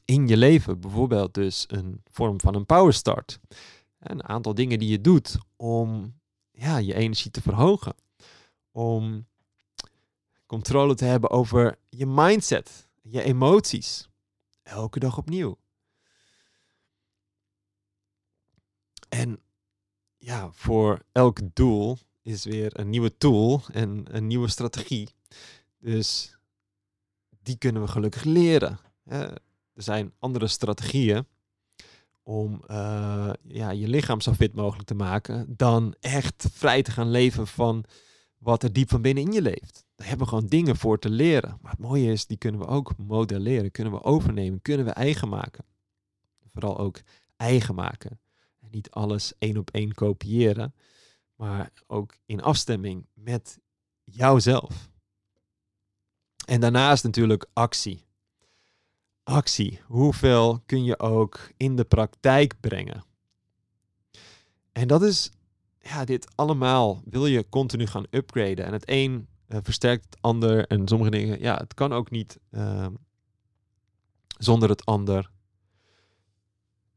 [0.05, 0.81] in je leven.
[0.81, 3.41] Bijvoorbeeld dus een vorm van een power start.
[3.99, 6.15] Een aantal dingen die je doet om
[6.51, 7.95] ja, je energie te verhogen.
[8.71, 9.27] Om
[10.47, 14.09] controle te hebben over je mindset, je emoties.
[14.63, 15.59] Elke dag opnieuw.
[19.09, 19.41] En
[20.17, 25.09] ja, voor elk doel is weer een nieuwe tool en een nieuwe strategie.
[25.79, 26.39] Dus
[27.43, 28.79] die kunnen we gelukkig leren.
[29.81, 31.27] Er zijn andere strategieën
[32.23, 37.11] om uh, ja, je lichaam zo fit mogelijk te maken dan echt vrij te gaan
[37.11, 37.85] leven van
[38.39, 39.85] wat er diep van binnen in je leeft.
[39.95, 41.59] Daar hebben we gewoon dingen voor te leren.
[41.63, 45.29] Maar het mooie is, die kunnen we ook modelleren, kunnen we overnemen, kunnen we eigen
[45.29, 45.65] maken.
[46.53, 47.01] Vooral ook
[47.37, 48.21] eigen maken.
[48.61, 50.75] En niet alles één op één kopiëren,
[51.35, 53.59] maar ook in afstemming met
[54.05, 54.91] jouzelf.
[56.47, 58.09] En daarnaast natuurlijk actie
[59.23, 59.81] actie.
[59.87, 63.05] Hoeveel kun je ook in de praktijk brengen?
[64.73, 65.31] En dat is,
[65.79, 68.65] ja, dit allemaal wil je continu gaan upgraden.
[68.65, 70.67] En het een uh, versterkt het ander.
[70.67, 72.87] En sommige dingen, ja, het kan ook niet uh,
[74.39, 75.31] zonder het ander.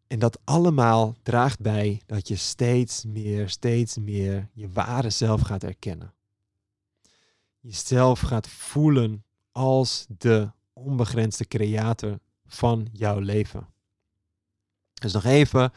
[0.07, 5.63] En dat allemaal draagt bij dat je steeds meer, steeds meer je ware zelf gaat
[5.63, 6.13] erkennen.
[7.59, 13.67] Jezelf gaat voelen als de onbegrensde creator van jouw leven.
[14.93, 15.71] Dus nog even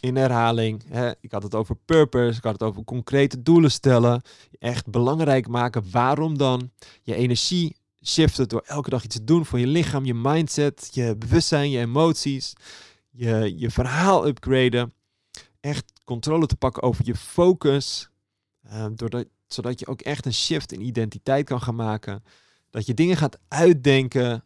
[0.00, 0.82] in herhaling.
[0.88, 4.22] Hè, ik had het over purpose, ik had het over concrete doelen stellen.
[4.58, 5.90] Echt belangrijk maken.
[5.90, 6.70] Waarom dan?
[7.02, 11.16] Je energie shiften door elke dag iets te doen voor je lichaam, je mindset, je
[11.16, 12.52] bewustzijn, je emoties.
[13.10, 14.92] Je, je verhaal upgraden.
[15.60, 18.08] Echt controle te pakken over je focus.
[18.66, 22.24] Uh, doordat, zodat je ook echt een shift in identiteit kan gaan maken.
[22.70, 24.44] Dat je dingen gaat uitdenken,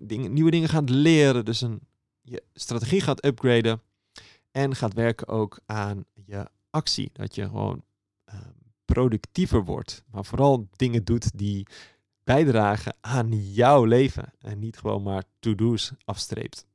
[0.00, 1.44] dingen, nieuwe dingen gaat leren.
[1.44, 1.80] Dus een,
[2.20, 3.82] je strategie gaat upgraden.
[4.50, 7.10] En gaat werken ook aan je actie.
[7.12, 7.84] Dat je gewoon
[8.28, 8.34] uh,
[8.84, 10.02] productiever wordt.
[10.10, 11.66] Maar vooral dingen doet die
[12.24, 14.32] bijdragen aan jouw leven.
[14.38, 16.66] En niet gewoon maar to-do's afstreept.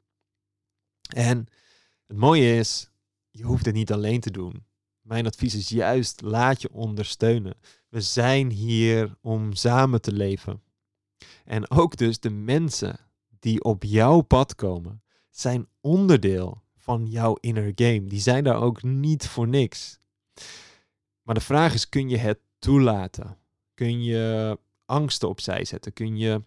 [1.16, 1.48] En
[2.08, 2.89] het mooie is,
[3.30, 4.66] je hoeft het niet alleen te doen.
[5.02, 7.56] Mijn advies is juist, laat je ondersteunen.
[7.89, 10.62] We zijn hier om samen te leven.
[11.45, 12.99] En ook dus de mensen
[13.39, 18.03] die op jouw pad komen, zijn onderdeel van jouw inner game.
[18.03, 19.99] Die zijn daar ook niet voor niks.
[21.21, 23.38] Maar de vraag is, kun je het toelaten?
[23.73, 25.93] Kun je angsten opzij zetten?
[25.93, 26.43] Kun je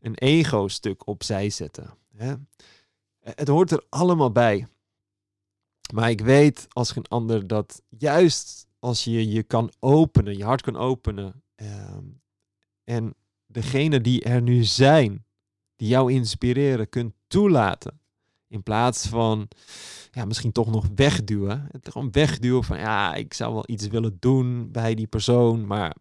[0.00, 1.94] een ego-stuk opzij zetten?
[3.20, 4.66] Het hoort er allemaal bij.
[5.94, 10.62] Maar ik weet als geen ander dat juist als je je kan openen, je hart
[10.62, 12.04] kan openen ehm,
[12.84, 13.14] en
[13.54, 15.24] degene die er nu zijn,
[15.76, 18.00] die jou inspireren, kunt toelaten.
[18.48, 19.48] In plaats van
[20.10, 21.68] ja, misschien toch nog wegduwen.
[21.70, 25.96] Het gewoon wegduwen van ja, ik zou wel iets willen doen bij die persoon, maar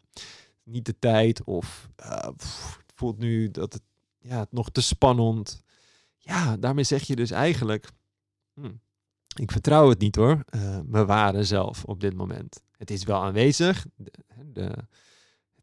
[0.64, 1.44] niet de tijd.
[1.44, 2.10] Of uh,
[2.86, 3.82] het voelt nu dat het,
[4.20, 5.64] ja, het nog te spannend.
[6.18, 7.90] Ja, daarmee zeg je dus eigenlijk,
[8.54, 8.72] hm,
[9.36, 12.62] ik vertrouw het niet hoor, uh, mijn waarde zelf op dit moment.
[12.78, 13.86] Het is wel aanwezig.
[14.54, 14.76] De,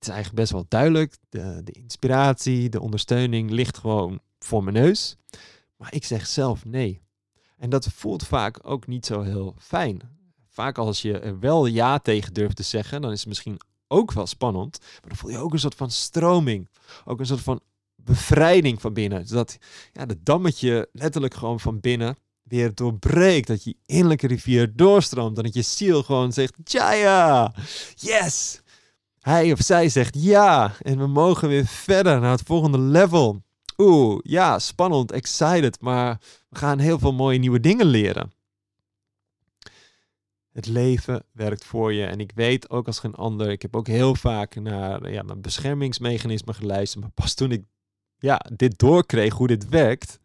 [0.01, 1.17] het is eigenlijk best wel duidelijk.
[1.29, 5.17] De, de inspiratie, de ondersteuning ligt gewoon voor mijn neus.
[5.77, 7.03] Maar ik zeg zelf nee.
[7.57, 10.01] En dat voelt vaak ook niet zo heel fijn.
[10.49, 14.27] Vaak als je wel ja tegen durft te zeggen, dan is het misschien ook wel
[14.27, 14.79] spannend.
[14.81, 16.69] Maar dan voel je ook een soort van stroming.
[17.05, 17.61] Ook een soort van
[17.97, 19.27] bevrijding van binnen.
[19.27, 19.59] Zodat
[19.93, 23.47] ja, de dammetje letterlijk gewoon van binnen weer doorbreekt.
[23.47, 25.37] Dat je innerlijke rivier doorstroomt.
[25.37, 27.55] En dat je ziel gewoon zegt, Jaya,
[27.95, 28.61] yes!
[29.21, 30.73] Hij of zij zegt ja.
[30.81, 33.43] En we mogen weer verder naar het volgende level.
[33.77, 35.81] Oeh, ja, spannend, excited.
[35.81, 38.33] Maar we gaan heel veel mooie nieuwe dingen leren.
[40.53, 42.05] Het leven werkt voor je.
[42.05, 43.51] En ik weet ook als geen ander.
[43.51, 47.03] Ik heb ook heel vaak naar ja, mijn beschermingsmechanismen geluisterd.
[47.03, 47.65] Maar pas toen ik
[48.19, 50.19] ja, dit doorkreeg, hoe dit werkt.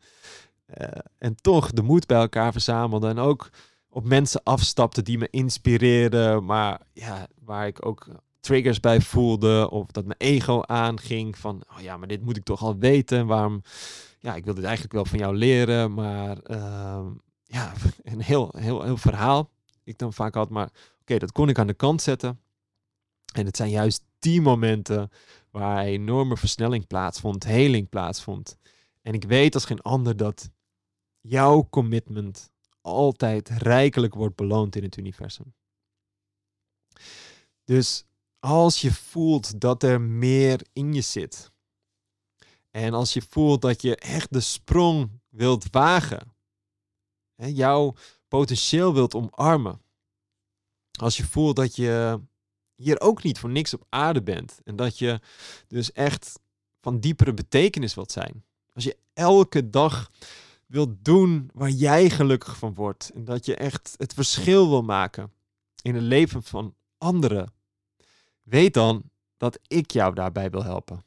[0.82, 0.88] Uh,
[1.18, 3.08] en toch de moed bij elkaar verzamelde.
[3.08, 3.50] En ook
[3.90, 6.46] op mensen afstapte die me inspireerden.
[6.46, 8.08] Maar ja, waar ik ook
[8.46, 9.70] triggers bij voelde.
[9.70, 11.38] Of dat mijn ego aanging.
[11.38, 13.26] Van, oh ja, maar dit moet ik toch al weten.
[13.26, 13.62] Waarom?
[14.20, 15.94] Ja, ik wil dit eigenlijk wel van jou leren.
[15.94, 17.06] Maar uh,
[17.44, 17.74] ja,
[18.04, 19.50] een heel, heel, heel verhaal.
[19.84, 20.70] Ik dan vaak had, maar
[21.02, 22.40] oké, dat kon ik aan de kant zetten.
[23.34, 25.10] En het zijn juist die momenten
[25.52, 28.58] waar enorme versnelling plaatsvond, heling plaatsvond.
[29.02, 30.50] En ik weet als geen ander dat
[31.22, 32.50] jouw commitment
[32.82, 35.54] altijd rijkelijk wordt beloond in het universum.
[37.64, 38.06] Dus
[38.46, 41.52] als je voelt dat er meer in je zit.
[42.72, 46.36] En als je voelt dat je echt de sprong wilt wagen.
[47.36, 47.94] Hè, jouw
[48.28, 49.82] potentieel wilt omarmen.
[51.00, 52.22] Als je voelt dat je
[52.76, 54.60] hier ook niet voor niks op aarde bent.
[54.64, 55.20] En dat je
[55.68, 56.40] dus echt
[56.82, 58.44] van diepere betekenis wilt zijn.
[58.74, 60.12] Als je elke dag
[60.66, 63.12] wilt doen waar jij gelukkig van wordt.
[63.16, 65.34] En dat je echt het verschil wil maken
[65.82, 67.55] in het leven van anderen.
[68.46, 69.04] Weet dan
[69.38, 71.04] dat ik jou daarbij wil helpen.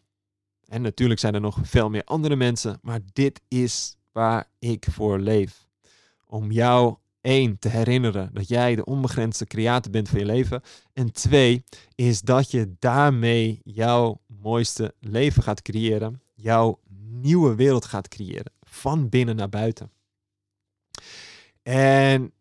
[0.64, 5.18] En natuurlijk zijn er nog veel meer andere mensen, maar dit is waar ik voor
[5.18, 5.66] leef.
[6.24, 10.62] Om jou één, te herinneren dat jij de onbegrensde creator bent van je leven.
[10.92, 11.64] En twee,
[11.94, 16.22] is dat je daarmee jouw mooiste leven gaat creëren.
[16.34, 16.80] Jouw
[17.10, 18.52] nieuwe wereld gaat creëren.
[18.62, 19.90] Van binnen naar buiten.
[21.62, 22.32] En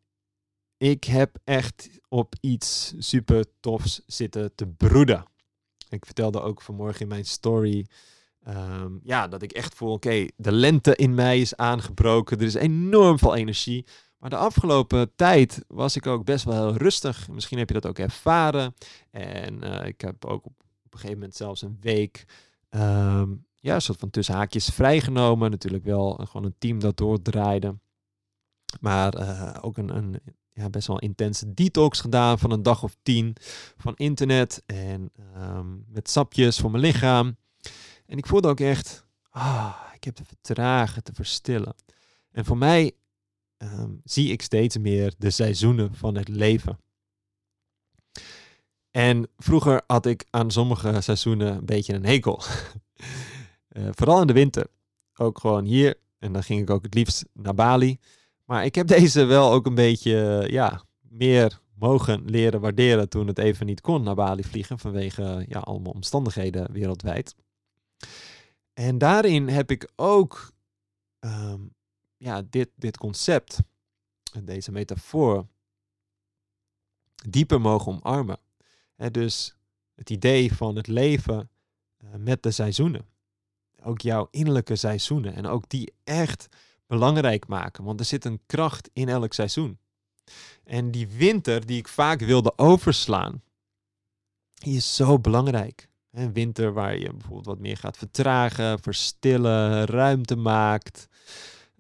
[0.78, 5.26] ik heb echt op iets super tofs zitten te broeden.
[5.90, 7.86] Ik vertelde ook vanmorgen in mijn story.
[8.44, 12.38] Ehm, ja, dat ik echt voel, oké, de lente in mij is aangebroken.
[12.40, 13.86] Er is enorm veel energie.
[14.18, 17.30] Maar de afgelopen tijd was ik ook best wel heel rustig.
[17.30, 18.74] Misschien heb je dat ook ervaren.
[19.12, 20.54] En uh, ik heb ook op,
[20.90, 22.26] een gegeven moment zelfs een week,
[22.70, 25.52] um, ja, een soort van tussen haakjes vrijgenomen.
[25.52, 27.76] Natuurlijk wel gewoon een team dat doordraaide.
[28.80, 30.22] Maar uh, ook een, een
[30.58, 33.36] ja, best wel intense detox gedaan van een dag of tien
[33.78, 34.64] van internet.
[34.66, 37.38] En um, met sapjes voor mijn lichaam.
[38.06, 41.76] En ik voelde ook echt, ah, ik heb te vertragen, te verstillen.
[42.32, 42.92] En voor mij
[43.58, 46.80] um, zie ik steeds meer de seizoenen van het leven.
[48.92, 52.42] En vroeger had ik aan sommige seizoenen een beetje een hekel.
[53.70, 54.68] uh, vooral in de winter.
[55.16, 55.96] Ook gewoon hier.
[56.20, 58.00] En dan ging ik ook het liefst naar Bali.
[58.48, 63.28] Maar ik heb deze wel ook een beetje, uh, ja, meer mogen leren waarderen toen
[63.28, 67.36] het even niet kon naar Bali vliegen vanwege ja, allemaal omstandigheden wereldwijd.
[68.74, 70.52] En daarin heb ik ook
[71.20, 71.74] um,
[72.18, 73.60] ja, dit, dit concept,
[74.44, 75.48] deze metafoor,
[77.30, 78.40] dieper mogen omarmen.
[78.96, 79.56] En dus
[79.96, 81.50] het idee van het leven
[82.04, 83.06] uh, met de seizoenen.
[83.84, 85.34] Ook jouw innerlijke seizoenen.
[85.34, 86.48] En ook die echt
[86.88, 87.84] belangrijk maken.
[87.84, 89.80] Want er zit een kracht in elk seizoen.
[90.64, 93.42] En die winter die ik vaak wilde overslaan,
[94.54, 95.90] die is zo belangrijk.
[96.12, 101.08] Een winter waar je bijvoorbeeld wat meer gaat vertragen, verstillen, ruimte maakt.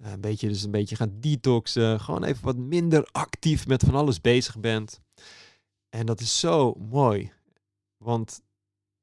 [0.02, 2.00] Eh, een beetje, dus een beetje gaan detoxen.
[2.00, 5.02] Gewoon even wat minder actief met van alles bezig bent.
[5.90, 7.32] En dat is zo mooi.
[7.98, 8.42] Want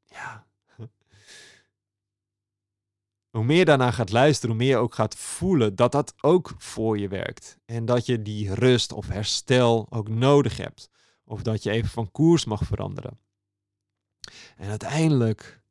[0.05, 0.44] ja.
[3.35, 6.55] Hoe meer je daarna gaat luisteren, hoe meer je ook gaat voelen dat dat ook
[6.59, 7.59] voor je werkt.
[7.65, 10.91] En dat je die rust of herstel ook nodig hebt.
[11.25, 13.19] Of dat je even van koers mag veranderen.
[14.57, 15.63] En uiteindelijk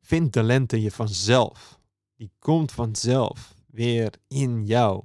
[0.00, 1.80] vindt de lente je vanzelf.
[2.16, 5.04] Die komt vanzelf weer in jou.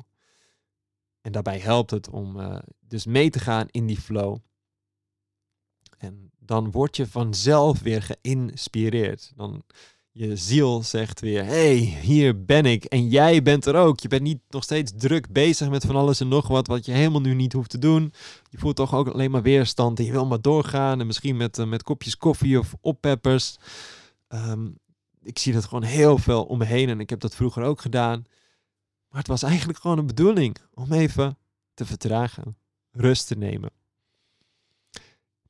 [1.22, 4.38] En daarbij helpt het om uh, dus mee te gaan in die flow.
[5.98, 9.32] En dan word je vanzelf weer geïnspireerd.
[9.36, 9.64] Dan
[10.14, 12.86] je ziel zegt weer: hey, hier ben ik.
[12.86, 14.00] En jij bent er ook.
[14.00, 16.92] Je bent niet nog steeds druk bezig met van alles en nog wat, wat je
[16.92, 18.14] helemaal nu niet hoeft te doen.
[18.50, 21.00] Je voelt toch ook alleen maar weerstand en je wil maar doorgaan.
[21.00, 23.58] En misschien met, uh, met kopjes koffie of oppeppers.
[24.28, 24.70] ehm,
[25.24, 27.82] ik zie dat gewoon heel veel om me heen en ik heb dat vroeger ook
[27.82, 28.26] gedaan.
[29.10, 31.38] Maar het was eigenlijk gewoon een bedoeling om even
[31.74, 32.58] te vertragen,
[32.92, 33.72] rust te nemen,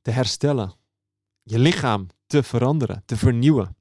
[0.02, 0.72] te herstellen,
[1.42, 3.76] je lichaam te veranderen, te vernieuwen.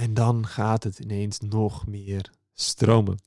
[0.00, 3.18] En dan gaat het ineens nog meer stromen.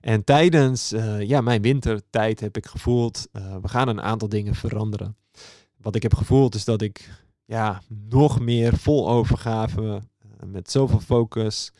[0.00, 4.54] En tijdens uh, ja, mijn wintertijd heb ik gevoeld, uh, we gaan een aantal dingen
[4.54, 5.16] veranderen.
[5.76, 7.10] Wat ik heb gevoeld is dat ik
[7.44, 11.72] ja, nog meer vol overgave, uh, met zoveel focus,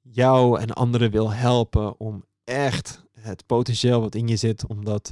[0.00, 5.04] jou en anderen wil helpen om echt het potentieel wat in je zit, om dat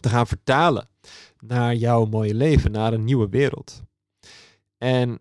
[0.00, 0.88] te gaan vertalen
[1.38, 3.82] naar jouw mooie leven, naar een nieuwe wereld.
[4.78, 5.20] En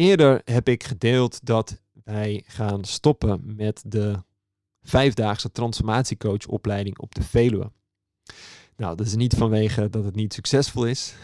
[0.00, 4.22] eerder heb ik gedeeld dat wij gaan stoppen met de
[4.82, 7.72] vijfdaagse transformatiecoachopleiding op de Veluwe.
[8.76, 11.14] Nou, dat is niet vanwege dat het niet succesvol is.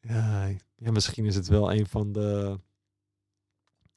[0.00, 2.58] ja, misschien is het wel een van de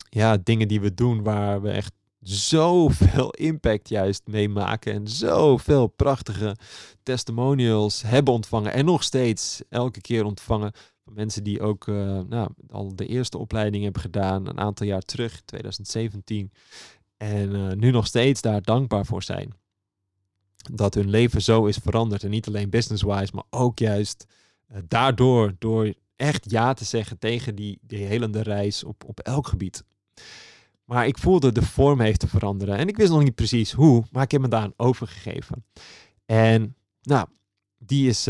[0.10, 5.88] ja, dingen die we doen waar we echt zoveel impact juist mee maken en zoveel
[5.88, 6.56] prachtige
[7.04, 10.72] testimonials hebben ontvangen en nog steeds elke keer ontvangen
[11.04, 15.02] van mensen die ook uh, nou, al de eerste opleiding hebben gedaan een aantal jaar
[15.02, 16.52] terug, 2017.
[17.18, 19.54] En uh, nu nog steeds daar dankbaar voor zijn.
[20.74, 22.24] Dat hun leven zo is veranderd.
[22.24, 24.26] En niet alleen business-wise, maar ook juist
[24.72, 29.48] uh, daardoor, door echt ja te zeggen tegen die, die helende reis op, op elk
[29.48, 29.84] gebied.
[30.86, 32.78] Maar ik voelde de vorm heeft te veranderen.
[32.78, 35.66] En ik wist nog niet precies hoe, maar ik heb me daar aan overgegeven.
[36.26, 37.28] En nou,
[37.78, 38.28] die is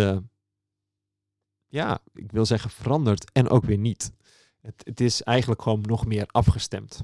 [1.73, 4.11] ja, ik wil zeggen veranderd en ook weer niet.
[4.61, 7.03] Het, het is eigenlijk gewoon nog meer afgestemd.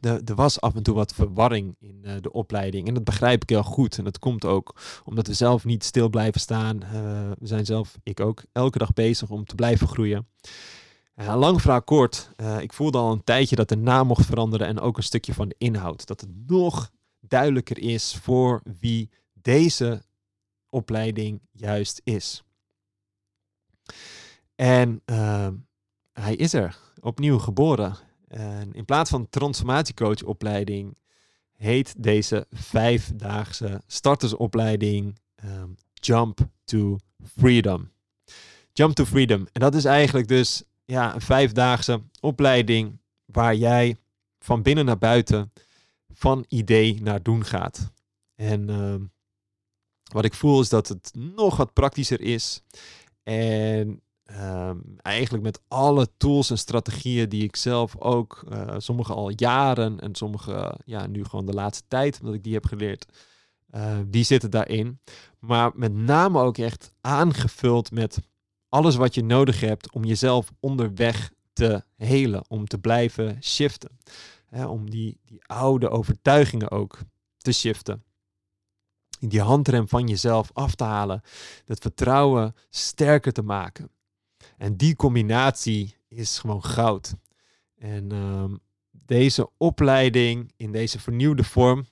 [0.00, 2.88] Er, was af en toe wat verwarring in uh, de opleiding.
[2.88, 3.98] En dat begrijp ik heel goed.
[3.98, 6.82] En dat komt ook omdat we zelf niet stil blijven staan.
[6.82, 6.90] Uh,
[7.38, 10.28] we zijn zelf, ik ook, elke dag bezig om te blijven groeien.
[11.14, 12.30] Lang verhaal kort.
[12.60, 15.48] ik voelde al een tijdje dat de naam mocht veranderen en ook een stukje van
[15.48, 16.06] de inhoud.
[16.06, 16.90] Dat het nog
[17.20, 20.02] duidelijker is voor wie deze
[20.68, 22.42] opleiding juist is.
[24.54, 25.48] En uh,
[26.12, 27.96] hij is er, opnieuw geboren.
[28.28, 30.98] En in plaats van transformatiecoachopleiding
[31.52, 36.98] heet deze vijfdaagse startersopleiding um, Jump to
[37.36, 37.90] Freedom.
[38.72, 39.46] Jump to Freedom.
[39.52, 43.96] En dat is eigenlijk dus ja, een vijfdaagse opleiding waar jij
[44.38, 45.52] van binnen naar buiten,
[46.12, 47.92] van idee naar doen gaat.
[48.34, 48.94] En uh,
[50.12, 52.62] wat ik voel is dat het nog wat praktischer is.
[53.28, 54.02] En
[54.40, 60.00] um, eigenlijk met alle tools en strategieën die ik zelf ook, uh, sommige al jaren
[60.00, 63.06] en sommige ja, nu gewoon de laatste tijd, omdat ik die heb geleerd,
[63.74, 65.00] uh, die zitten daarin.
[65.38, 68.18] Maar met name ook echt aangevuld met
[68.68, 73.98] alles wat je nodig hebt om jezelf onderweg te helen, om te blijven shiften.
[74.50, 76.98] Om die, die oude overtuigingen ook
[77.36, 78.02] te shiften
[79.20, 81.22] die handrem van jezelf af te halen,
[81.64, 83.90] dat vertrouwen sterker te maken.
[84.56, 87.14] En die combinatie is gewoon goud.
[87.74, 88.54] En ehm,
[88.90, 91.86] deze opleiding in deze vernieuwde vorm.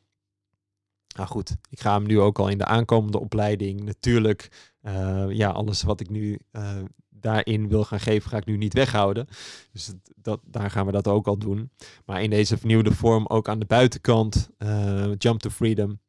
[1.16, 3.83] Nou goed, ik ga hem nu ook al in de aankomende opleiding.
[3.85, 4.49] Natuurlijk,
[4.83, 8.72] uh, ja, alles wat ik nu uh, daarin wil gaan geven, ga ik nu niet
[8.72, 9.27] weghouden.
[9.72, 11.70] Dus dat, daar gaan we dat ook al doen.
[12.05, 16.01] Maar in deze vernieuwde vorm ook aan de buitenkant, uh, Jump to Freedom,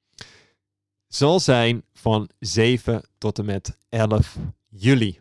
[1.07, 4.37] zal zijn van 7 tot en met 11
[4.67, 5.19] juli.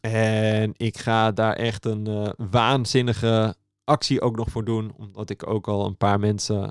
[0.00, 3.54] En ik ga daar echt een uh, waanzinnige
[3.84, 4.92] actie ook nog voor doen.
[4.96, 6.70] Omdat ik ook al een paar mensen uh,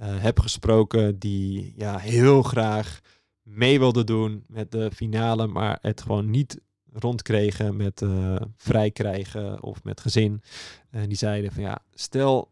[0.00, 3.00] heb gesproken die ja, heel graag
[3.42, 5.46] mee wilden doen met de finale.
[5.46, 6.60] Maar het gewoon niet
[6.92, 10.42] rondkregen met uh, vrij krijgen of met gezin.
[10.90, 12.50] En die zeiden van ja, stel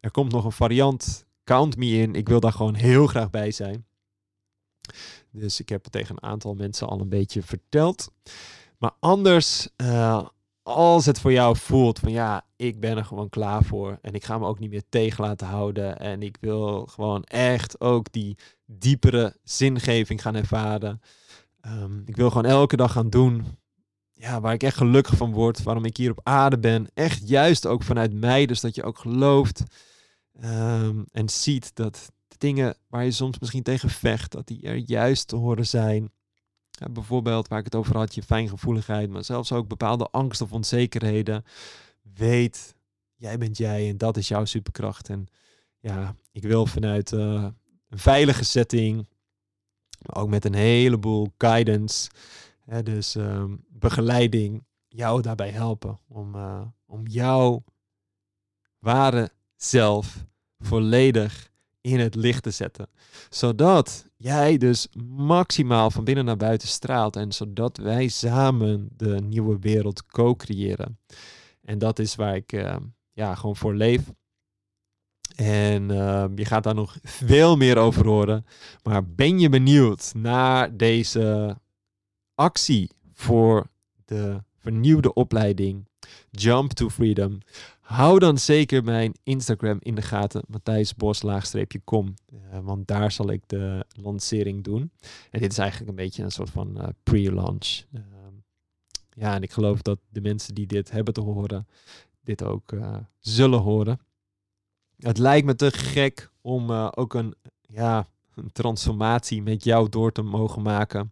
[0.00, 2.14] er komt nog een variant, count me in.
[2.14, 3.86] Ik wil daar gewoon heel graag bij zijn.
[5.30, 8.10] Dus ik heb het tegen een aantal mensen al een beetje verteld.
[8.78, 10.26] Maar anders, uh,
[10.62, 14.24] als het voor jou voelt van ja, ik ben er gewoon klaar voor en ik
[14.24, 18.38] ga me ook niet meer tegen laten houden en ik wil gewoon echt ook die
[18.66, 21.00] diepere zingeving gaan ervaren.
[21.66, 23.58] Um, ik wil gewoon elke dag gaan doen
[24.20, 26.86] ja, waar ik echt gelukkig van word, waarom ik hier op aarde ben.
[26.94, 29.62] Echt juist ook vanuit mij, dus dat je ook gelooft
[30.44, 35.28] um, en ziet dat dingen waar je soms misschien tegen vecht, dat die er juist
[35.28, 36.10] te horen zijn
[36.88, 41.44] bijvoorbeeld waar ik het over had, je fijngevoeligheid, maar zelfs ook bepaalde angst of onzekerheden.
[42.14, 42.74] Weet,
[43.14, 45.08] jij bent jij en dat is jouw superkracht.
[45.08, 45.26] En
[45.78, 47.46] ja, ik wil vanuit uh,
[47.88, 49.08] een veilige setting,
[50.06, 52.10] maar ook met een heleboel guidance,
[52.64, 56.00] hè, dus um, begeleiding, jou daarbij helpen.
[56.08, 57.64] Om, uh, om jouw
[58.78, 60.26] ware zelf
[60.58, 61.49] volledig
[61.80, 62.88] in het licht te zetten.
[63.28, 67.16] Zodat jij dus maximaal van binnen naar buiten straalt.
[67.16, 70.98] En zodat wij samen de nieuwe wereld co-creëren.
[71.62, 72.76] En dat is waar ik uh,
[73.12, 74.02] ja, gewoon voor leef.
[75.36, 78.46] En uh, je gaat daar nog veel meer over horen.
[78.82, 81.56] Maar ben je benieuwd naar deze
[82.34, 83.66] actie voor
[84.04, 85.88] de vernieuwde opleiding
[86.30, 87.38] Jump to Freedom?
[87.90, 91.24] Hou dan zeker mijn Instagram in de gaten, Matthijs Bos
[91.84, 94.92] kom, uh, want daar zal ik de lancering doen.
[95.30, 97.82] En dit is eigenlijk een beetje een soort van uh, pre-launch.
[97.92, 98.00] Uh,
[99.10, 101.66] ja, en ik geloof dat de mensen die dit hebben te horen,
[102.20, 104.00] dit ook uh, zullen horen.
[104.96, 110.22] Het lijkt me te gek om ook een, ja, een transformatie met jou door te
[110.22, 111.10] mogen maken.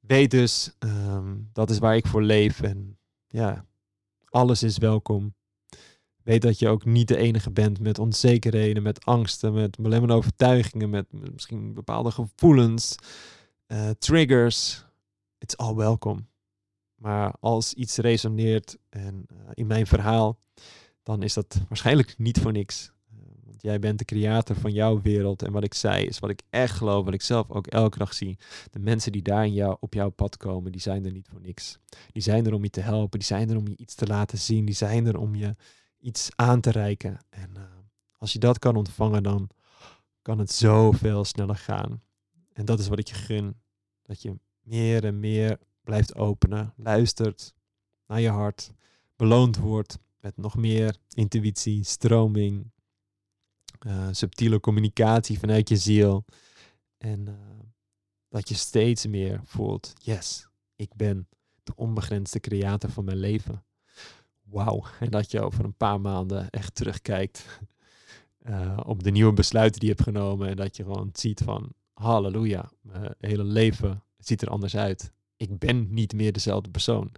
[0.00, 2.60] Weet dus, um, dat is waar ik voor leef.
[2.62, 3.64] En ja,
[4.24, 5.34] alles is welkom.
[6.22, 10.90] Weet dat je ook niet de enige bent met onzekerheden, met angsten, met belemmerende overtuigingen,
[10.90, 12.96] met, misschien bepaalde gevoelens,
[13.68, 14.84] uh, triggers.
[15.38, 16.20] It's all welcome.
[16.94, 20.38] Maar als iets resoneert en uh, in mijn verhaal,
[21.02, 22.92] dan is dat waarschijnlijk niet voor niks.
[23.12, 25.42] Uh, want jij bent de creator van jouw wereld.
[25.42, 28.14] En wat ik zei is wat ik echt geloof, wat ik zelf ook elke dag
[28.14, 28.38] zie.
[28.70, 31.40] De mensen die daar in jou, op jouw pad komen, die zijn er niet voor
[31.40, 31.78] niks.
[32.12, 34.38] Die zijn er om je te helpen, die zijn er om je iets te laten
[34.38, 35.54] zien, die zijn er om je
[36.00, 37.18] iets aan te reiken.
[37.30, 37.62] En uh,
[38.16, 39.50] als je dat kan ontvangen, dan
[40.22, 42.02] kan het zoveel sneller gaan.
[42.52, 43.60] En dat is wat ik je gun.
[44.02, 47.54] Dat je meer en meer blijft openen, luistert
[48.06, 48.72] naar je hart,
[49.16, 52.70] beloond wordt met nog meer intuïtie, stroming,
[53.86, 56.24] uh, subtiele communicatie vanuit je ziel.
[56.98, 57.34] En uh,
[58.28, 61.28] dat je steeds meer voelt, yes, ik ben
[61.62, 63.64] de onbegrensde creator van mijn leven.
[64.50, 64.84] Wauw.
[65.00, 67.60] En dat je over een paar maanden echt terugkijkt
[68.48, 70.48] uh, op de nieuwe besluiten die je hebt genomen.
[70.48, 75.58] En dat je gewoon ziet van, halleluja, mijn hele leven ziet er anders uit ik
[75.58, 77.12] ben niet meer dezelfde persoon.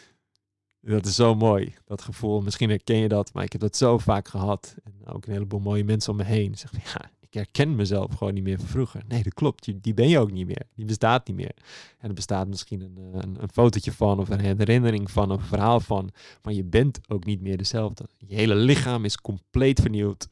[0.80, 2.40] dat is zo mooi, dat gevoel.
[2.40, 4.76] Misschien herken je dat, maar ik heb dat zo vaak gehad.
[4.84, 6.58] En ook een heleboel mooie mensen om me heen.
[6.58, 9.02] Zeggen, ja, ik herken mezelf gewoon niet meer van vroeger.
[9.08, 9.82] Nee, dat klopt.
[9.82, 10.62] Die ben je ook niet meer.
[10.74, 11.54] Die bestaat niet meer.
[11.98, 15.40] En er bestaat misschien een, eh, een, een fotootje van of een herinnering van, of
[15.40, 16.10] een verhaal van.
[16.42, 18.08] Maar je bent ook niet meer dezelfde.
[18.18, 20.28] Je hele lichaam is compleet vernieuwd.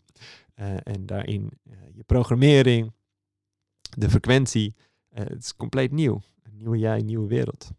[0.57, 2.92] Uh, en daarin uh, je programmering,
[3.96, 4.74] de frequentie,
[5.09, 6.22] het is compleet nieuw
[6.59, 7.70] nieuwe jij, nieuwe wereld.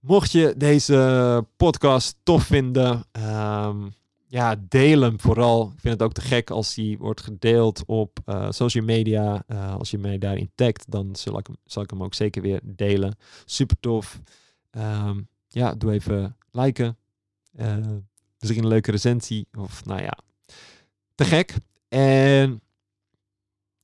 [0.00, 3.92] Mocht je deze podcast tof vinden, um,
[4.28, 5.62] ja, deel hem vooral.
[5.62, 9.44] Ik vind het ook te gek als die wordt gedeeld op uh, social media.
[9.48, 12.42] Uh, als je mij daarin tagt, dan zal ik, hem, zal ik hem ook zeker
[12.42, 13.16] weer delen.
[13.44, 14.20] Super tof.
[14.70, 16.96] Um, ja, doe even liken.
[17.58, 17.76] Uh,
[18.38, 19.48] misschien een leuke recensie.
[19.58, 20.18] Of nou ja,
[21.14, 21.54] te gek.
[21.88, 22.62] En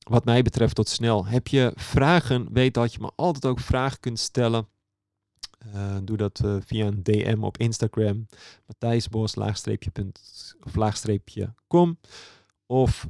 [0.09, 1.25] wat mij betreft tot snel.
[1.25, 4.67] Heb je vragen, weet dat je me altijd ook vragen kunt stellen.
[5.73, 8.27] Uh, doe dat uh, via een DM op Instagram.
[8.65, 10.19] Matthijsbos, laagstreepje, punt,
[10.63, 11.99] of laagstreepje, kom.
[12.65, 13.07] Of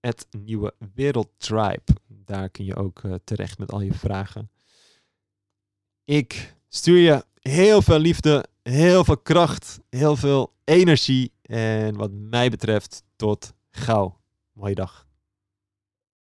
[0.00, 1.82] het Nieuwe Wereld Tribe.
[2.08, 4.50] Daar kun je ook terecht met al je vragen.
[6.04, 11.32] Ik stuur je heel veel liefde, heel veel kracht, heel veel energie.
[11.42, 14.20] En wat mij betreft, tot gauw.
[14.52, 15.05] Mooie dag.